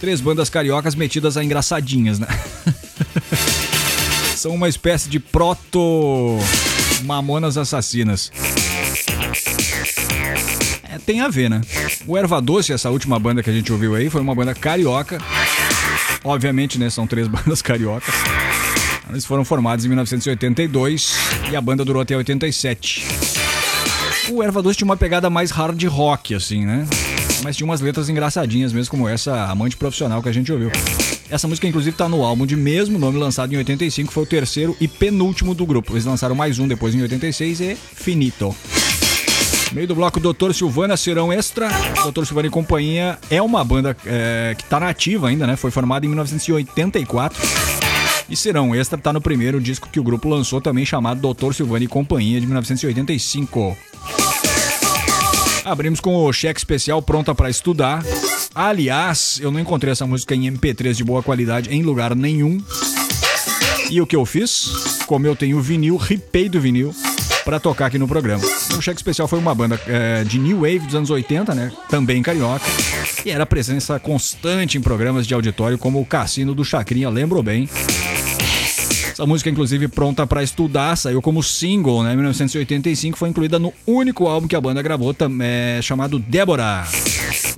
[0.00, 2.28] Três bandas cariocas metidas a engraçadinhas, né?
[4.36, 6.38] São uma espécie de proto
[7.02, 8.30] mamonas assassinas.
[10.84, 11.60] É, tem a ver, né?
[12.06, 15.18] O Erva Doce, essa última banda que a gente ouviu aí, foi uma banda carioca.
[16.22, 16.88] Obviamente, né?
[16.88, 18.14] São três bandas cariocas.
[19.10, 21.12] Eles foram formados em 1982
[21.50, 23.06] e a banda durou até 87.
[24.30, 26.86] O Erva Doce tinha uma pegada mais hard rock, assim, né?
[27.42, 30.70] Mas tinha umas letras engraçadinhas, mesmo como essa Amante Profissional que a gente ouviu.
[31.30, 34.76] Essa música, inclusive, tá no álbum de mesmo nome lançado em 85, foi o terceiro
[34.80, 35.92] e penúltimo do grupo.
[35.92, 38.54] Eles lançaram mais um depois em 86 e Finito.
[39.72, 41.68] Meio do bloco Doutor Silvana, Serão Extra.
[42.02, 45.56] Doutor Silvana e Companhia é uma banda é, que tá nativa ainda, né?
[45.56, 47.77] Foi formada em 1984.
[48.28, 51.84] E Serão Extra tá no primeiro disco que o grupo lançou também, chamado Doutor Silvana
[51.84, 53.76] e Companhia, de 1985.
[55.64, 58.02] Abrimos com o cheque especial pronta para estudar.
[58.54, 62.60] Aliás, eu não encontrei essa música em MP3 de boa qualidade em lugar nenhum.
[63.90, 65.04] E o que eu fiz?
[65.06, 66.94] Como eu tenho vinil, ripei do vinil
[67.44, 68.44] para tocar aqui no programa.
[68.76, 71.72] O cheque especial foi uma banda é, de new wave dos anos 80, né?
[71.88, 72.64] Também carioca.
[73.24, 77.66] E era presença constante em programas de auditório como o Cassino do Chacrinha, lembro bem.
[79.18, 82.12] Essa música, inclusive, pronta para estudar, saiu como single, né?
[82.12, 86.86] Em 1985, foi incluída no único álbum que a banda gravou, é, chamado Débora.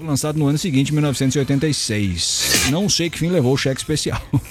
[0.03, 2.69] Lançado no ano seguinte, 1986.
[2.71, 4.23] Não sei que fim levou o cheque especial.
[4.33, 4.47] Muito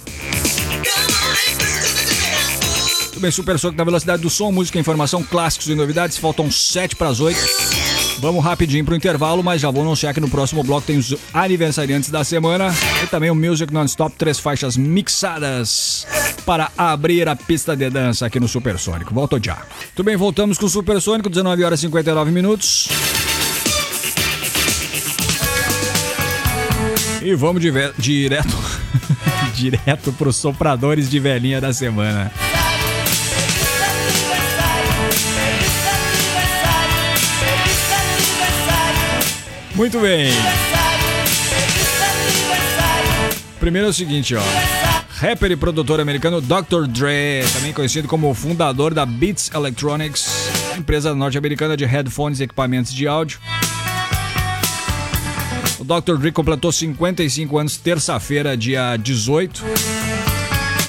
[3.20, 6.16] bem, Super Soco na velocidade do som, música, informação, clássicos e novidades.
[6.16, 7.78] Faltam 7 para as 8.
[8.20, 12.09] Vamos rapidinho pro intervalo, mas já vou anunciar que no próximo bloco tem os aniversariantes
[12.09, 16.05] da semana e também o Music Non-Stop, três faixas mixadas
[16.45, 19.13] para abrir a pista de dança aqui no Supersônico.
[19.13, 19.59] Volto já.
[19.95, 22.89] Tudo bem, voltamos com o Supersônico, 19 horas e 59 minutos.
[27.22, 28.57] E vamos direto
[29.55, 32.32] direto pros sopradores de velhinha da semana.
[39.80, 40.30] Muito bem.
[43.61, 44.41] Primeiro é o seguinte, ó.
[45.07, 46.86] Rapper e produtor americano Dr.
[46.86, 52.93] Dre, também conhecido como o fundador da Beats Electronics, empresa norte-americana de headphones e equipamentos
[52.93, 53.39] de áudio.
[55.80, 56.17] O Dr.
[56.17, 59.63] Dre completou 55 anos terça-feira, dia 18.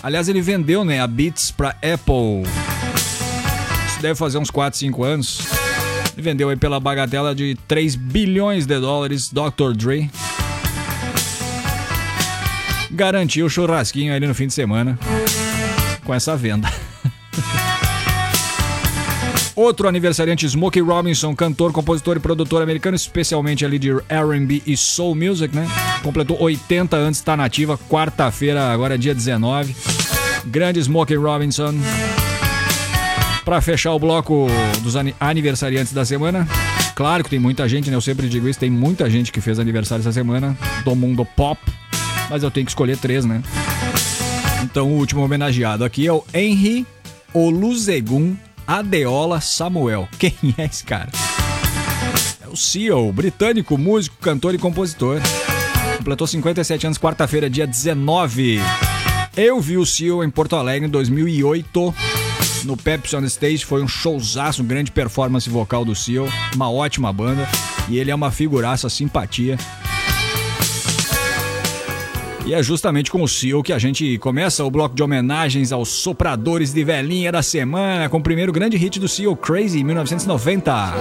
[0.03, 2.43] Aliás, ele vendeu, né, a Beats para Apple.
[3.86, 5.60] Isso deve fazer uns 4, 5 anos.
[6.21, 9.73] Ele vendeu aí pela bagatela de 3 bilhões de dólares, Dr.
[9.75, 10.11] Dre.
[12.91, 14.99] Garantiu o churrasquinho ali no fim de semana
[16.05, 16.71] com essa venda.
[19.57, 25.14] Outro aniversariante, Smokey Robinson, cantor, compositor e produtor americano, especialmente ali de R&B e soul
[25.14, 25.66] music, né?
[26.03, 29.75] Completou 80 anos, está nativa, quarta-feira, agora é dia 19.
[30.45, 31.75] Grande Smokey Robinson.
[33.51, 34.46] Para fechar o bloco
[34.80, 36.46] dos ani- aniversariantes da semana,
[36.94, 37.96] claro que tem muita gente, né?
[37.96, 41.61] Eu sempre digo isso, tem muita gente que fez aniversário essa semana do mundo pop,
[42.30, 43.42] mas eu tenho que escolher três, né?
[44.62, 46.86] Então o último homenageado aqui é o Henry
[47.34, 50.09] Olusegun Adeola Samuel.
[50.16, 51.09] Quem é esse cara?
[52.40, 55.18] É o CEO, britânico, músico, cantor e compositor.
[55.96, 58.61] Completou 57 anos, quarta-feira, dia 19.
[59.36, 61.92] Eu vi o CEO em Porto Alegre em 2008.
[62.65, 67.13] No Pepsi on Stage foi um showzaço, um grande performance vocal do CEO, uma ótima
[67.13, 67.49] banda
[67.89, 69.57] e ele é uma figuraça, simpatia.
[72.47, 75.89] E é justamente com o CEO que a gente começa o bloco de homenagens aos
[75.89, 80.95] sopradores de velhinha da semana, com o primeiro grande hit do CEO, Crazy, em 1990.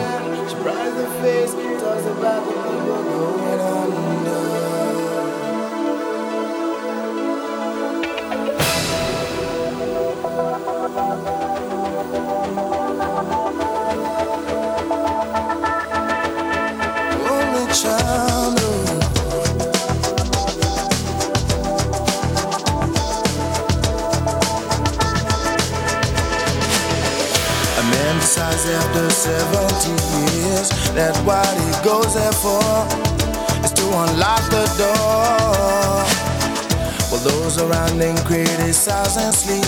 [38.26, 39.64] Criticize and sleep.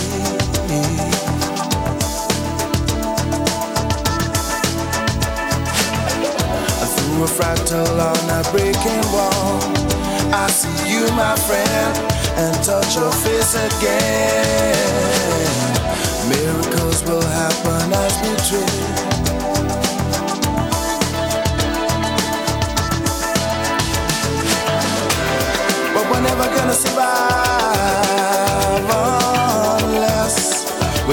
[6.94, 9.60] Through a fractal on a breaking wall,
[10.34, 11.98] I see you, my friend,
[12.36, 15.12] and touch your face again.
[16.28, 19.02] Miracles will happen as we dream.
[25.94, 27.51] But we're never gonna survive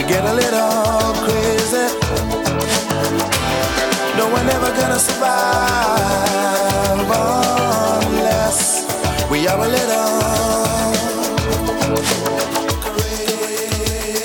[0.10, 1.86] get a little crazy.
[4.18, 6.30] No, we're never gonna survive
[8.08, 8.60] unless
[9.30, 10.20] we are a little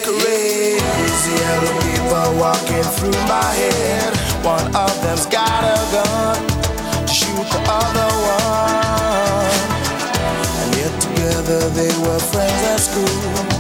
[0.09, 1.35] crazy.
[1.43, 4.11] Yellow people walking through my head.
[4.43, 6.37] One of them's got a gun
[7.07, 9.59] to shoot the other one.
[10.61, 13.54] And yet together they were friends at school.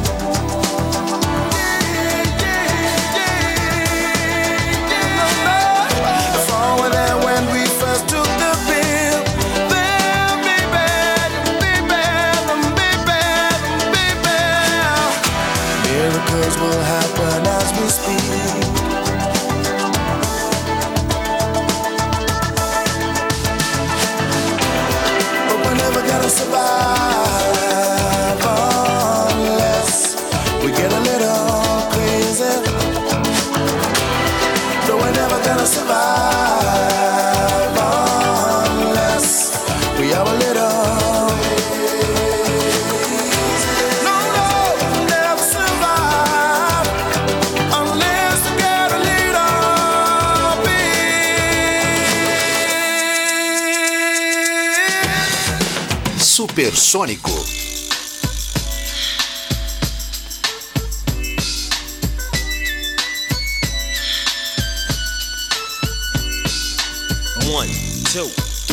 [56.35, 57.31] Supersônico.
[67.47, 67.69] One,
[68.12, 68.44] two,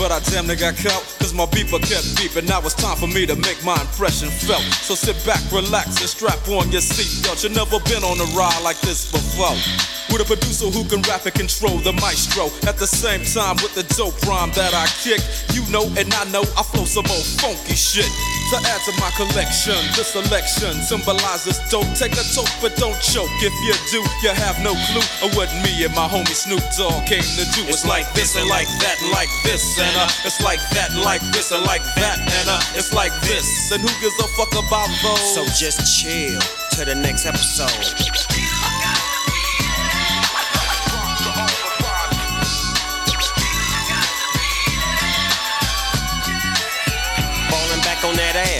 [0.00, 2.48] But I damn near got caught, cause my beeper kept beeping.
[2.48, 4.64] Now it's time for me to make my impression felt.
[4.80, 7.44] So sit back, relax, and strap on your seatbelt.
[7.44, 9.52] You've never been on a ride like this before.
[10.08, 12.48] With a producer who can rap and control the maestro.
[12.64, 15.20] At the same time, with the dope rhyme that I kick.
[15.52, 18.08] You know, and I know I flow some old funky shit.
[18.50, 21.86] To add to my collection, this selection symbolizes dope.
[21.92, 23.30] Take a toke, but don't choke.
[23.44, 27.04] If you do, you have no clue of what me and my homie Snoop Dogg
[27.04, 27.68] came to do.
[27.68, 31.22] It's like this and like that and like this and uh, it's like that like
[31.32, 33.70] this and like that and uh, it's like this.
[33.72, 35.34] And who gives a fuck about those?
[35.34, 36.40] So just chill
[36.76, 38.18] to the next episode.
[48.00, 48.59] On that ass,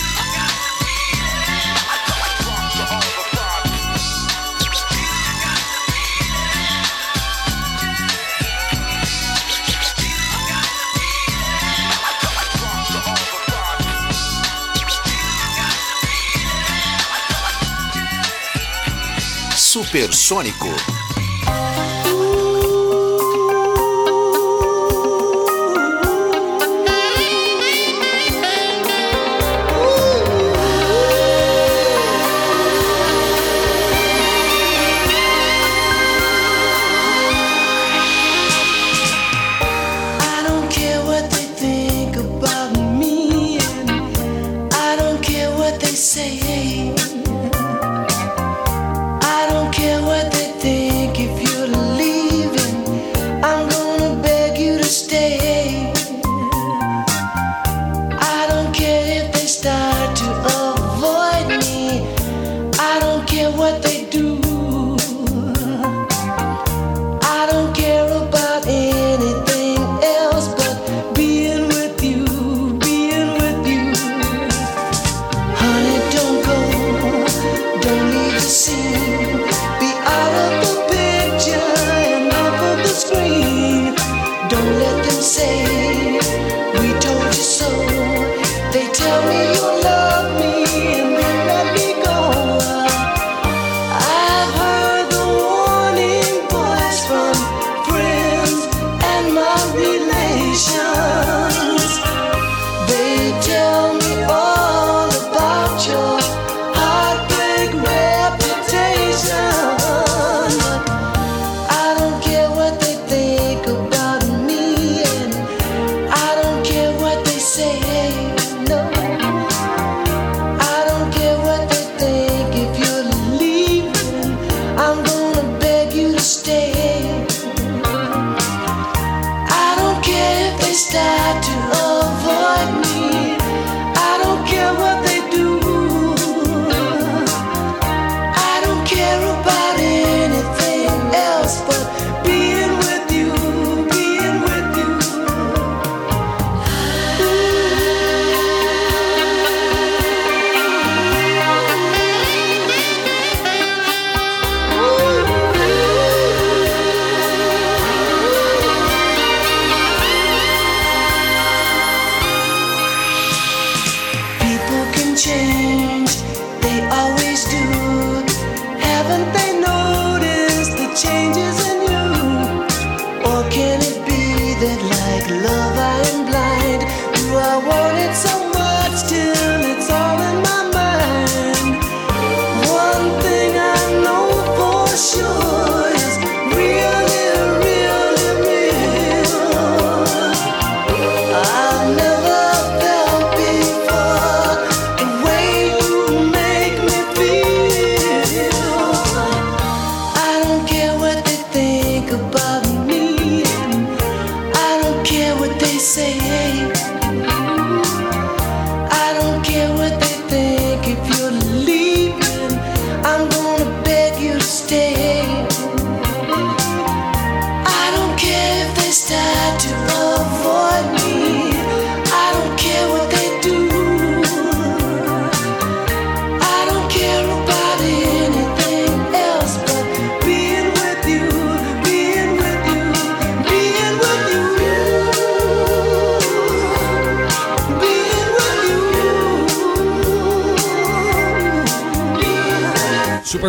[19.91, 21.00] Supersônico.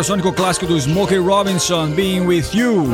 [0.03, 2.89] Supersônico clássico do Smokey Robinson, Being With You.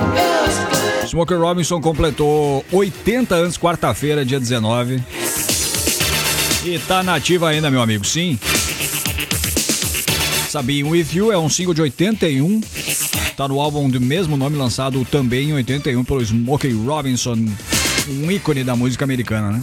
[1.07, 5.03] Smokey Robinson completou 80 anos quarta-feira, dia 19.
[6.63, 8.37] E tá nativa ainda, meu amigo, sim.
[10.49, 12.61] Sabia With You é um single de 81.
[13.35, 17.37] Tá no álbum do mesmo nome lançado também em 81 pelo Smokey Robinson,
[18.07, 19.61] um ícone da música americana, né?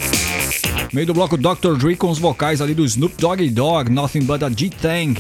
[0.93, 1.77] Meio do bloco Dr.
[1.79, 5.15] Dre com os vocais ali do Snoop Doggy Dogg, Nothing But a G-Thang.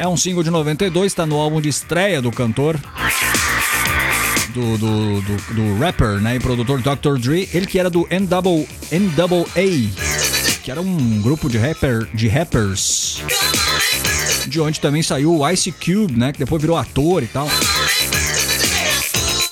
[0.00, 2.80] É um single de 92, tá no álbum de estreia do cantor.
[4.48, 6.36] Do, do, do, do rapper, né?
[6.36, 7.18] E produtor Dr.
[7.20, 9.90] Dre, ele que era do NAA,
[10.62, 13.22] que era um grupo de, rapper, de rappers.
[14.46, 16.32] De onde também saiu o Ice Cube, né?
[16.32, 17.46] Que depois virou ator e tal.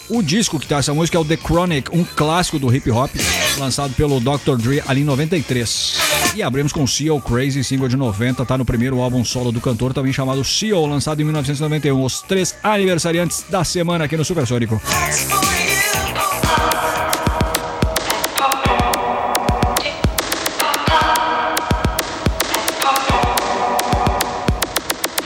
[0.09, 3.11] O disco que tá essa música é o The Chronic, um clássico do hip hop,
[3.59, 4.57] lançado pelo Dr.
[4.57, 5.98] Dre ali em 93.
[6.35, 9.93] E abrimos com CEO Crazy, single de 90, tá no primeiro álbum solo do cantor,
[9.93, 12.05] também chamado CEO, lançado em 1991.
[12.05, 14.81] Os três aniversariantes da semana aqui no Supersônico.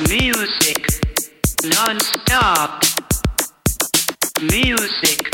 [0.08, 0.82] Music
[1.64, 2.86] non-stop.
[4.40, 5.30] Music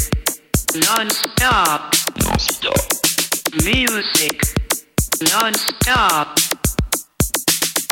[0.74, 1.98] non-stop.
[2.24, 2.88] Non-stop.
[3.64, 4.67] Music
[5.22, 6.40] non-stop.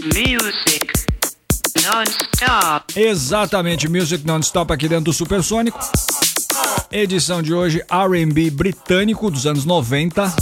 [0.04, 0.92] Music
[1.84, 2.98] non-stop.
[2.98, 5.78] Exatamente, Music Non-Stop aqui dentro do Supersônico.
[6.92, 10.32] Edição de hoje, R&B britânico dos anos 90.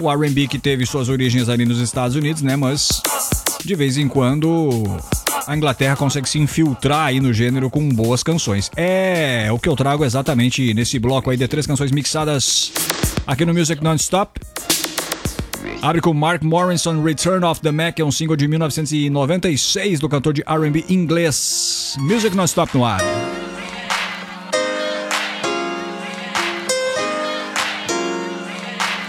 [0.00, 2.56] O R&B que teve suas origens ali nos Estados Unidos, né?
[2.56, 3.02] Mas
[3.62, 4.70] de vez em quando
[5.46, 8.70] a Inglaterra consegue se infiltrar aí no gênero com boas canções.
[8.76, 12.72] É o que eu trago exatamente nesse bloco aí de três canções mixadas
[13.26, 14.40] aqui no Music Non-Stop.
[15.82, 20.32] Abre com Mark Morrison, Return of the Mac, é um single de 1996 do cantor
[20.32, 21.96] de R&B inglês.
[22.00, 23.00] Music Non-Stop no ar.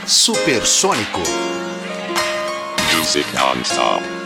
[0.05, 1.19] Supersônico.
[2.95, 4.16] Music non-stop.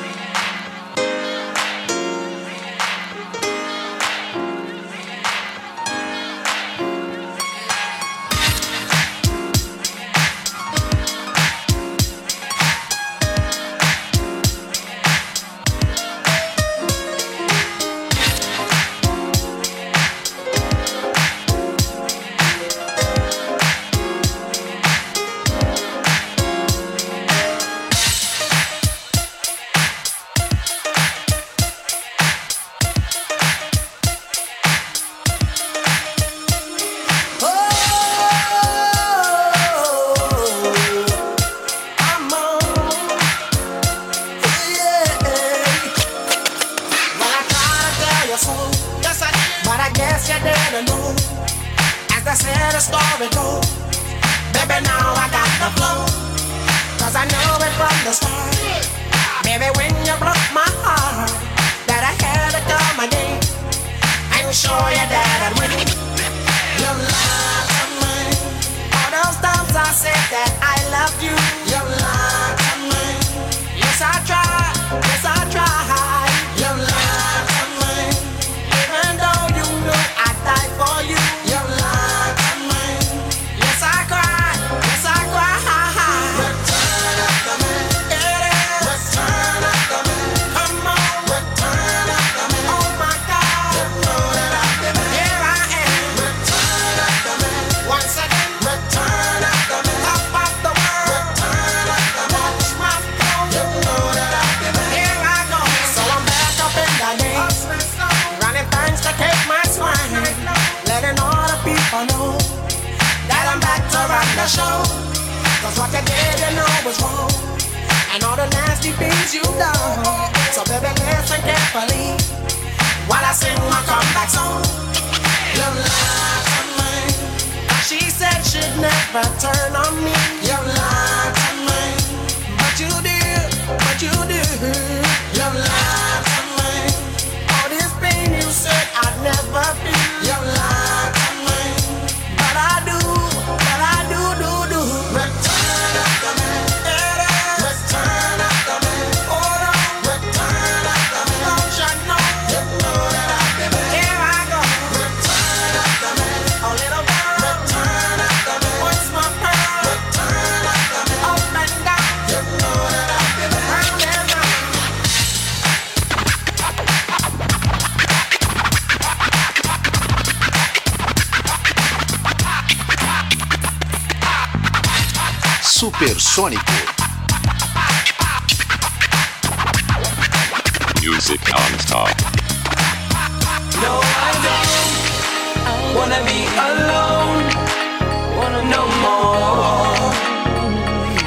[189.03, 190.11] More.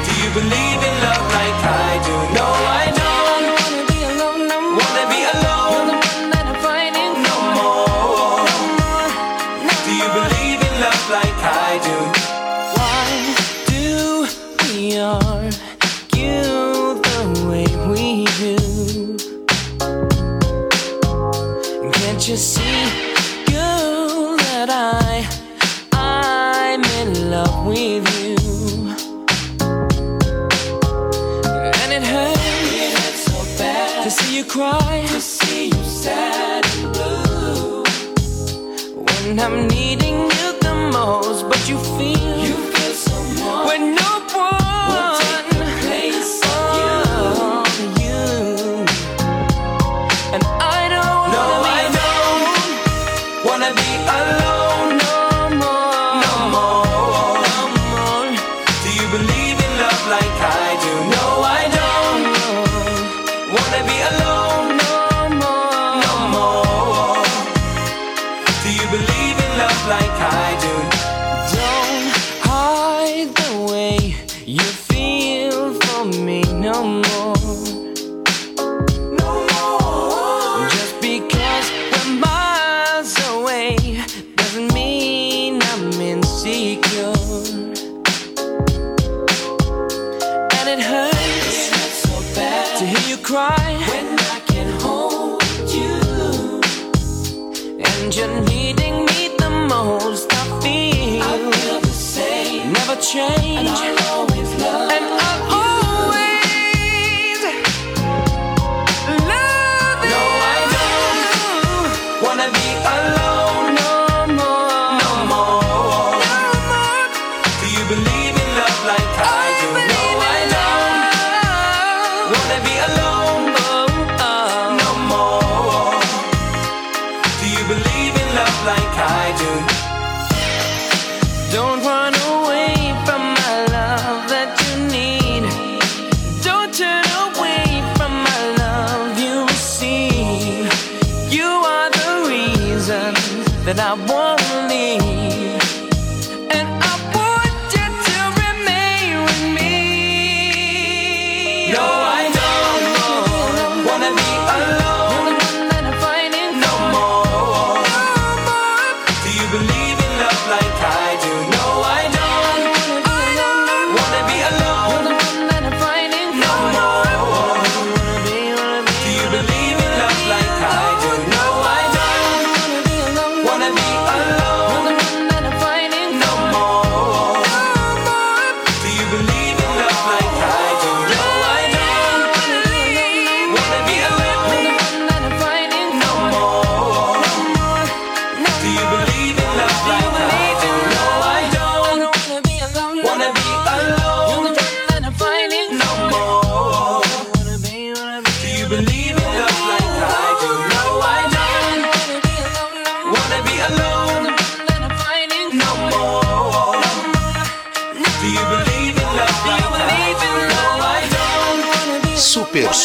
[0.04, 0.73] Do you believe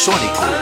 [0.00, 0.59] Supersônico.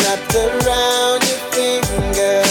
[0.00, 2.42] Wrapped around your finger.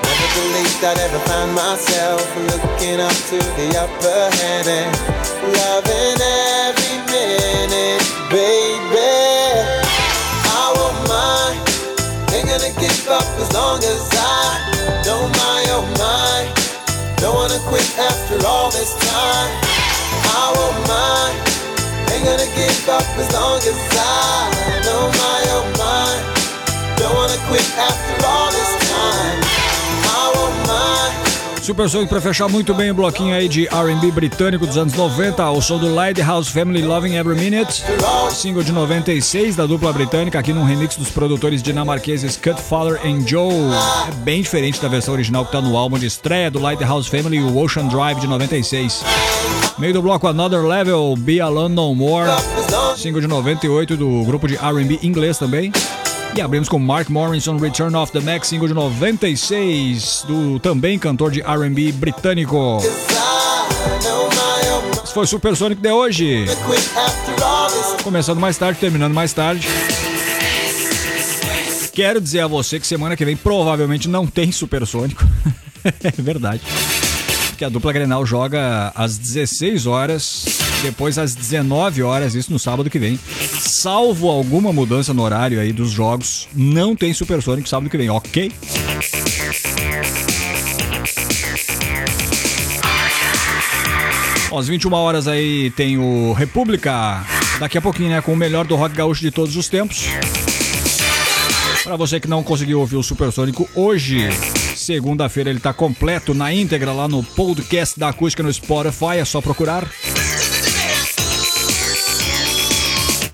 [0.00, 4.88] Never believed I'd ever find myself looking up to the upper heaven,
[5.60, 6.18] loving
[6.64, 9.12] every minute, baby.
[10.50, 11.60] I want mine,
[12.32, 14.50] ain't gonna give up as long as I
[15.06, 15.69] own mind.
[17.20, 19.52] Don't wanna quit after all this time.
[20.24, 21.36] I want mine.
[22.16, 26.22] Ain't gonna give up as long as I know my own mind.
[26.96, 28.69] Don't wanna quit after all this
[31.62, 35.50] Super Sonic pra fechar muito bem o bloquinho aí de R&B britânico dos anos 90,
[35.50, 37.84] o som do Lighthouse Family Loving Every Minute,
[38.30, 43.26] single de 96 da dupla britânica, aqui num remix dos produtores dinamarqueses Cut Father and
[43.26, 43.52] Joe.
[44.08, 47.40] É bem diferente da versão original que tá no álbum de estreia do Lighthouse Family,
[47.40, 49.04] o Ocean Drive de 96.
[49.78, 52.30] Meio do bloco Another Level, Be Alone No More,
[52.96, 55.70] single de 98 do grupo de R&B inglês também.
[56.34, 61.30] E abrimos com Mark Morrison, Return of the Mac, single de 96, do também cantor
[61.32, 62.78] de R&B britânico.
[65.02, 66.46] Esse foi o Supersonic de hoje.
[68.04, 69.66] Começando mais tarde, terminando mais tarde.
[71.92, 75.24] Quero dizer a você que semana que vem provavelmente não tem Supersônico.
[75.84, 76.62] é verdade.
[77.48, 80.44] Porque a dupla Grenal joga às 16 horas,
[80.82, 83.18] depois às 19 horas, isso no sábado que vem.
[83.58, 88.52] Salvo alguma mudança no horário aí dos jogos, não tem Supersônico sábado que vem, ok?
[94.56, 97.24] Às 21 horas aí tem o República,
[97.58, 100.06] daqui a pouquinho, né, com o melhor do rock gaúcho de todos os tempos.
[101.84, 104.28] Para você que não conseguiu ouvir o Supersônico hoje,
[104.76, 109.40] segunda-feira ele tá completo na íntegra lá no podcast da Acústica no Spotify, é só
[109.40, 109.88] procurar.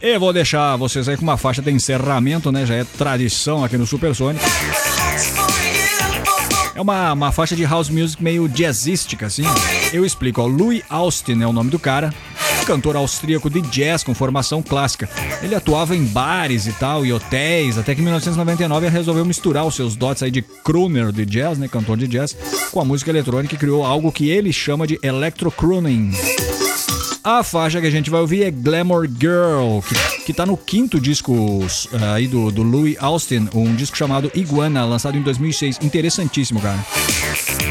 [0.09, 2.65] Eu vou deixar vocês aí com uma faixa de encerramento, né?
[2.65, 4.45] Já é tradição aqui no Supersônico.
[6.73, 9.43] É uma, uma faixa de house music meio jazzística, assim.
[9.93, 10.47] Eu explico, ó.
[10.47, 12.15] Louis Austin é o nome do cara.
[12.65, 15.09] Cantor austríaco de jazz com formação clássica.
[15.43, 19.67] Ele atuava em bares e tal, e hotéis, até que em 1999 ele resolveu misturar
[19.67, 21.67] os seus dotes aí de crooner de jazz, né?
[21.67, 22.37] Cantor de jazz,
[22.71, 26.13] com a música eletrônica e criou algo que ele chama de electro crooning.
[27.29, 31.01] A faixa que a gente vai ouvir é Glamour Girl, que, que tá no quinto
[31.01, 35.81] disco uh, aí do, do Louis Austin, um disco chamado Iguana, lançado em 2006.
[35.83, 36.79] Interessantíssimo, cara.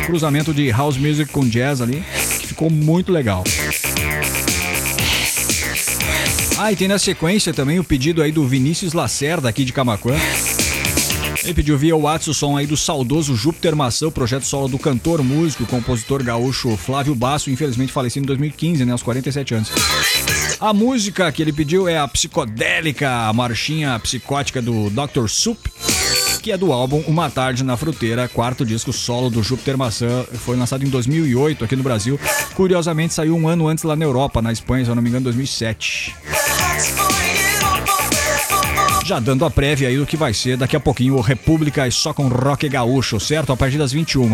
[0.06, 2.04] Cruzamento de house music com jazz ali,
[2.42, 3.46] que ficou muito legal.
[6.58, 10.18] Ah, e tem na sequência também o pedido aí do Vinícius Lacerda, aqui de Camacuã.
[11.46, 14.80] Ele pediu via WhatsApp o som aí do saudoso Júpiter Maçã, o projeto solo do
[14.80, 19.70] cantor, músico compositor gaúcho Flávio Basso, infelizmente falecido em 2015, né, aos 47 anos.
[20.60, 25.28] A música que ele pediu é a psicodélica, a marchinha psicótica do Dr.
[25.28, 25.60] Soup,
[26.42, 30.58] que é do álbum Uma Tarde na Fruteira, quarto disco solo do Júpiter Maçã, foi
[30.58, 32.20] lançado em 2008 aqui no Brasil.
[32.56, 35.26] Curiosamente saiu um ano antes lá na Europa, na Espanha, se eu não me engano,
[35.26, 36.16] 2007.
[39.06, 41.92] Já dando a prévia aí do que vai ser daqui a pouquinho o República e
[41.92, 43.54] só com rock gaúcho, certo?
[43.54, 44.28] A partir das 21.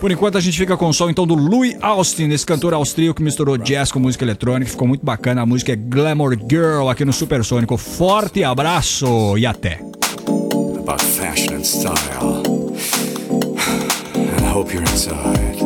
[0.00, 3.16] Por enquanto a gente fica com o som então do Louis Austin, esse cantor austríaco
[3.16, 5.42] que misturou jazz com música eletrônica, ficou muito bacana.
[5.42, 7.76] A música é Glamour Girl aqui no Supersônico.
[7.76, 9.80] Forte abraço e até.
[10.88, 12.72] about fashion and style.
[14.14, 15.57] I hope you're inside.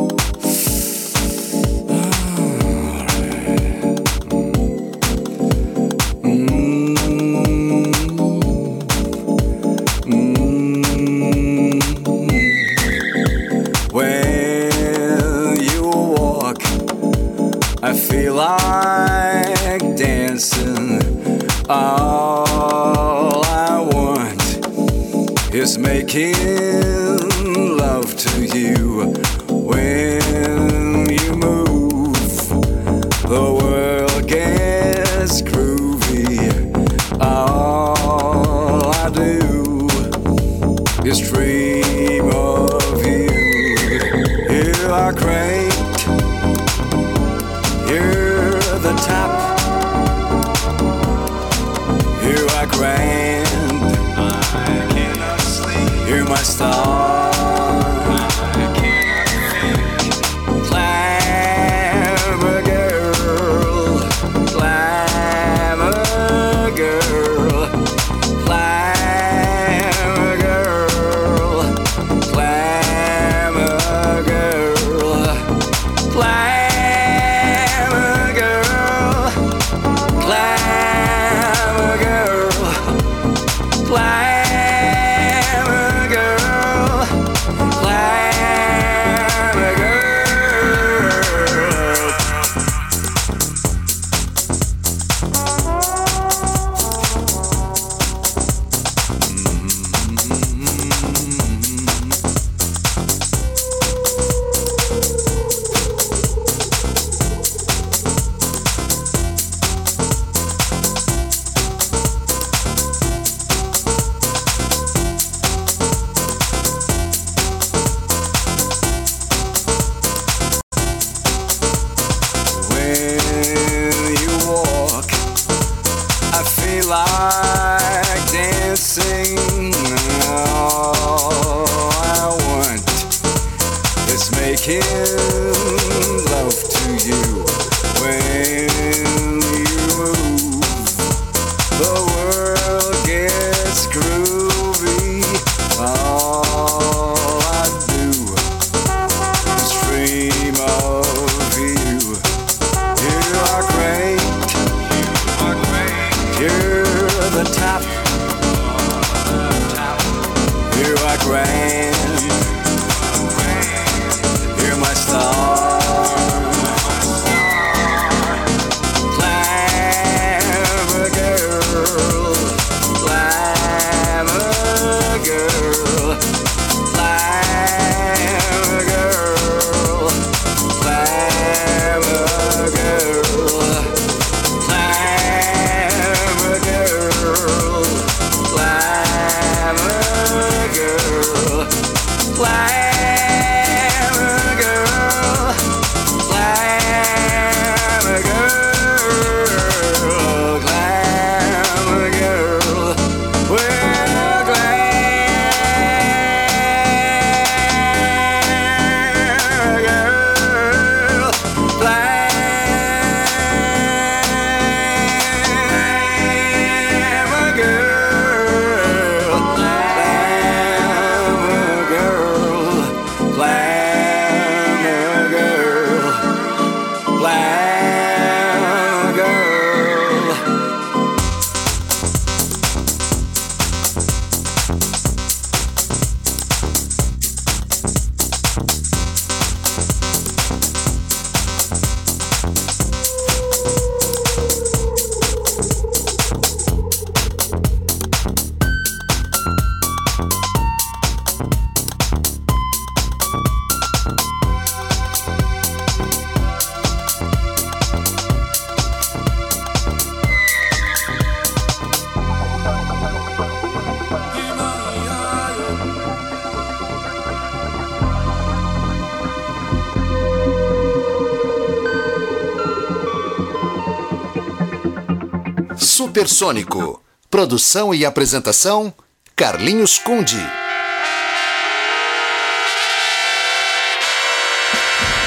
[276.23, 277.01] Supersônico.
[277.29, 278.93] Produção e apresentação:
[279.35, 280.39] Carlinhos Conde.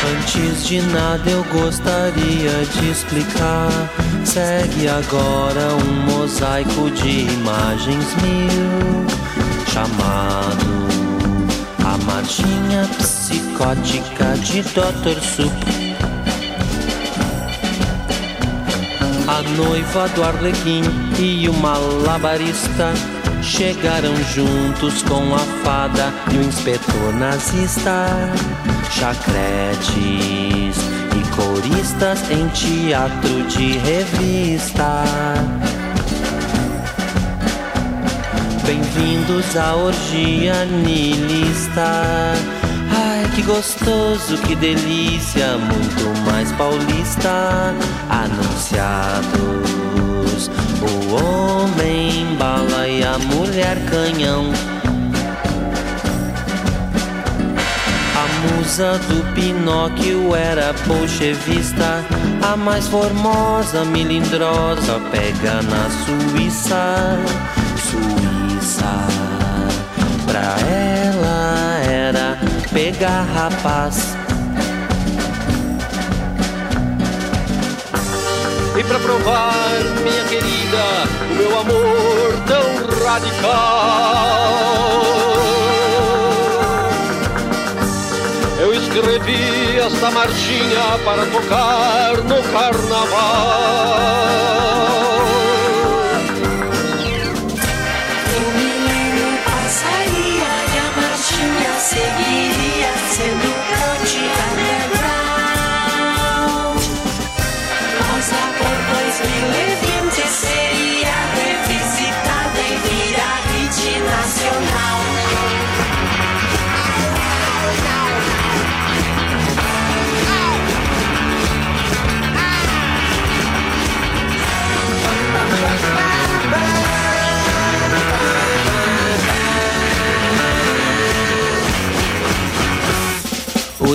[0.09, 3.69] Antes de nada eu gostaria de explicar.
[4.25, 9.07] Segue agora um mosaico de imagens mil,
[9.71, 10.87] chamado
[11.85, 15.21] A Marchinha Psicótica de Dr.
[15.21, 15.86] Sup.
[19.37, 20.81] A noiva do Arlequim
[21.19, 22.95] e o malabarista
[23.43, 28.07] chegaram juntos com a fada e o inspetor nazista.
[28.91, 29.91] Chacretes
[31.13, 35.05] e coristas em teatro de revista.
[38.65, 42.56] Bem-vindos à orgia nilista.
[43.37, 47.75] Que gostoso, que delícia, muito mais paulista.
[48.09, 49.31] Anunciados,
[50.81, 54.51] o homem bala e a mulher canhão.
[58.17, 62.03] A musa do Pinóquio era bolchevista,
[62.41, 67.19] a mais formosa, melindrosa, pega na Suíça.
[67.77, 68.95] Suíça,
[70.27, 70.96] pra ela
[72.77, 74.15] pegar rapaz.
[78.79, 80.85] E pra provar, minha querida,
[81.31, 83.47] o meu amor tão radical.
[88.61, 93.97] Eu escrevi esta marchinha para tocar no carnaval.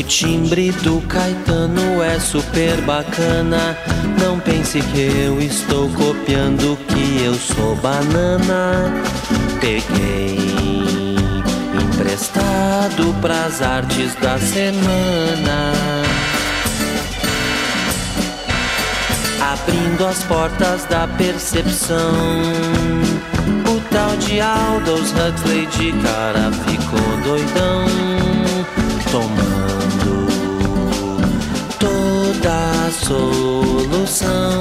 [0.01, 3.77] O timbre do Caetano é super bacana.
[4.19, 8.91] Não pense que eu estou copiando que eu sou banana.
[9.59, 10.39] Peguei
[11.79, 15.71] emprestado pras artes da semana.
[19.53, 22.15] Abrindo as portas da percepção.
[23.69, 27.85] O tal de Aldous Huxley de cara ficou doidão.
[29.11, 29.80] Tomando
[32.41, 34.59] toda a solução.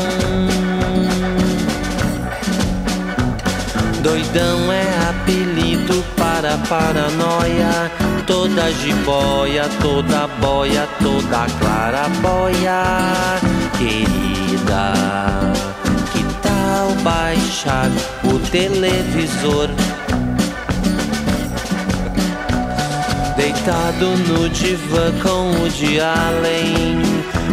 [4.03, 7.91] Doidão é apelido para paranoia.
[8.27, 12.83] Toda jiboia, toda boia, toda clarabóia.
[13.79, 14.93] Querida,
[16.13, 17.91] que tal baixar
[18.25, 19.69] o televisor?
[23.63, 26.97] Deitado no divã com o de além.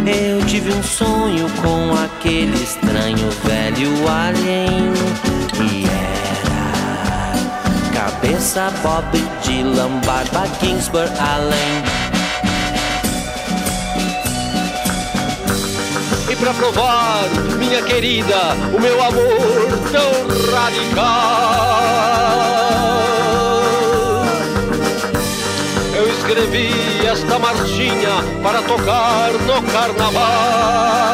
[0.07, 4.93] Eu tive um sonho com aquele estranho velho alien.
[5.59, 7.33] E era
[7.91, 11.11] Cabeça Bob Dylan, Barba Ginsburg,
[16.29, 17.25] E pra provar,
[17.57, 19.27] minha querida, o meu amor
[19.91, 20.11] tão
[20.55, 21.97] radical.
[26.27, 26.67] Escrevi
[27.09, 31.07] esta marchinha para tocar no carnaval.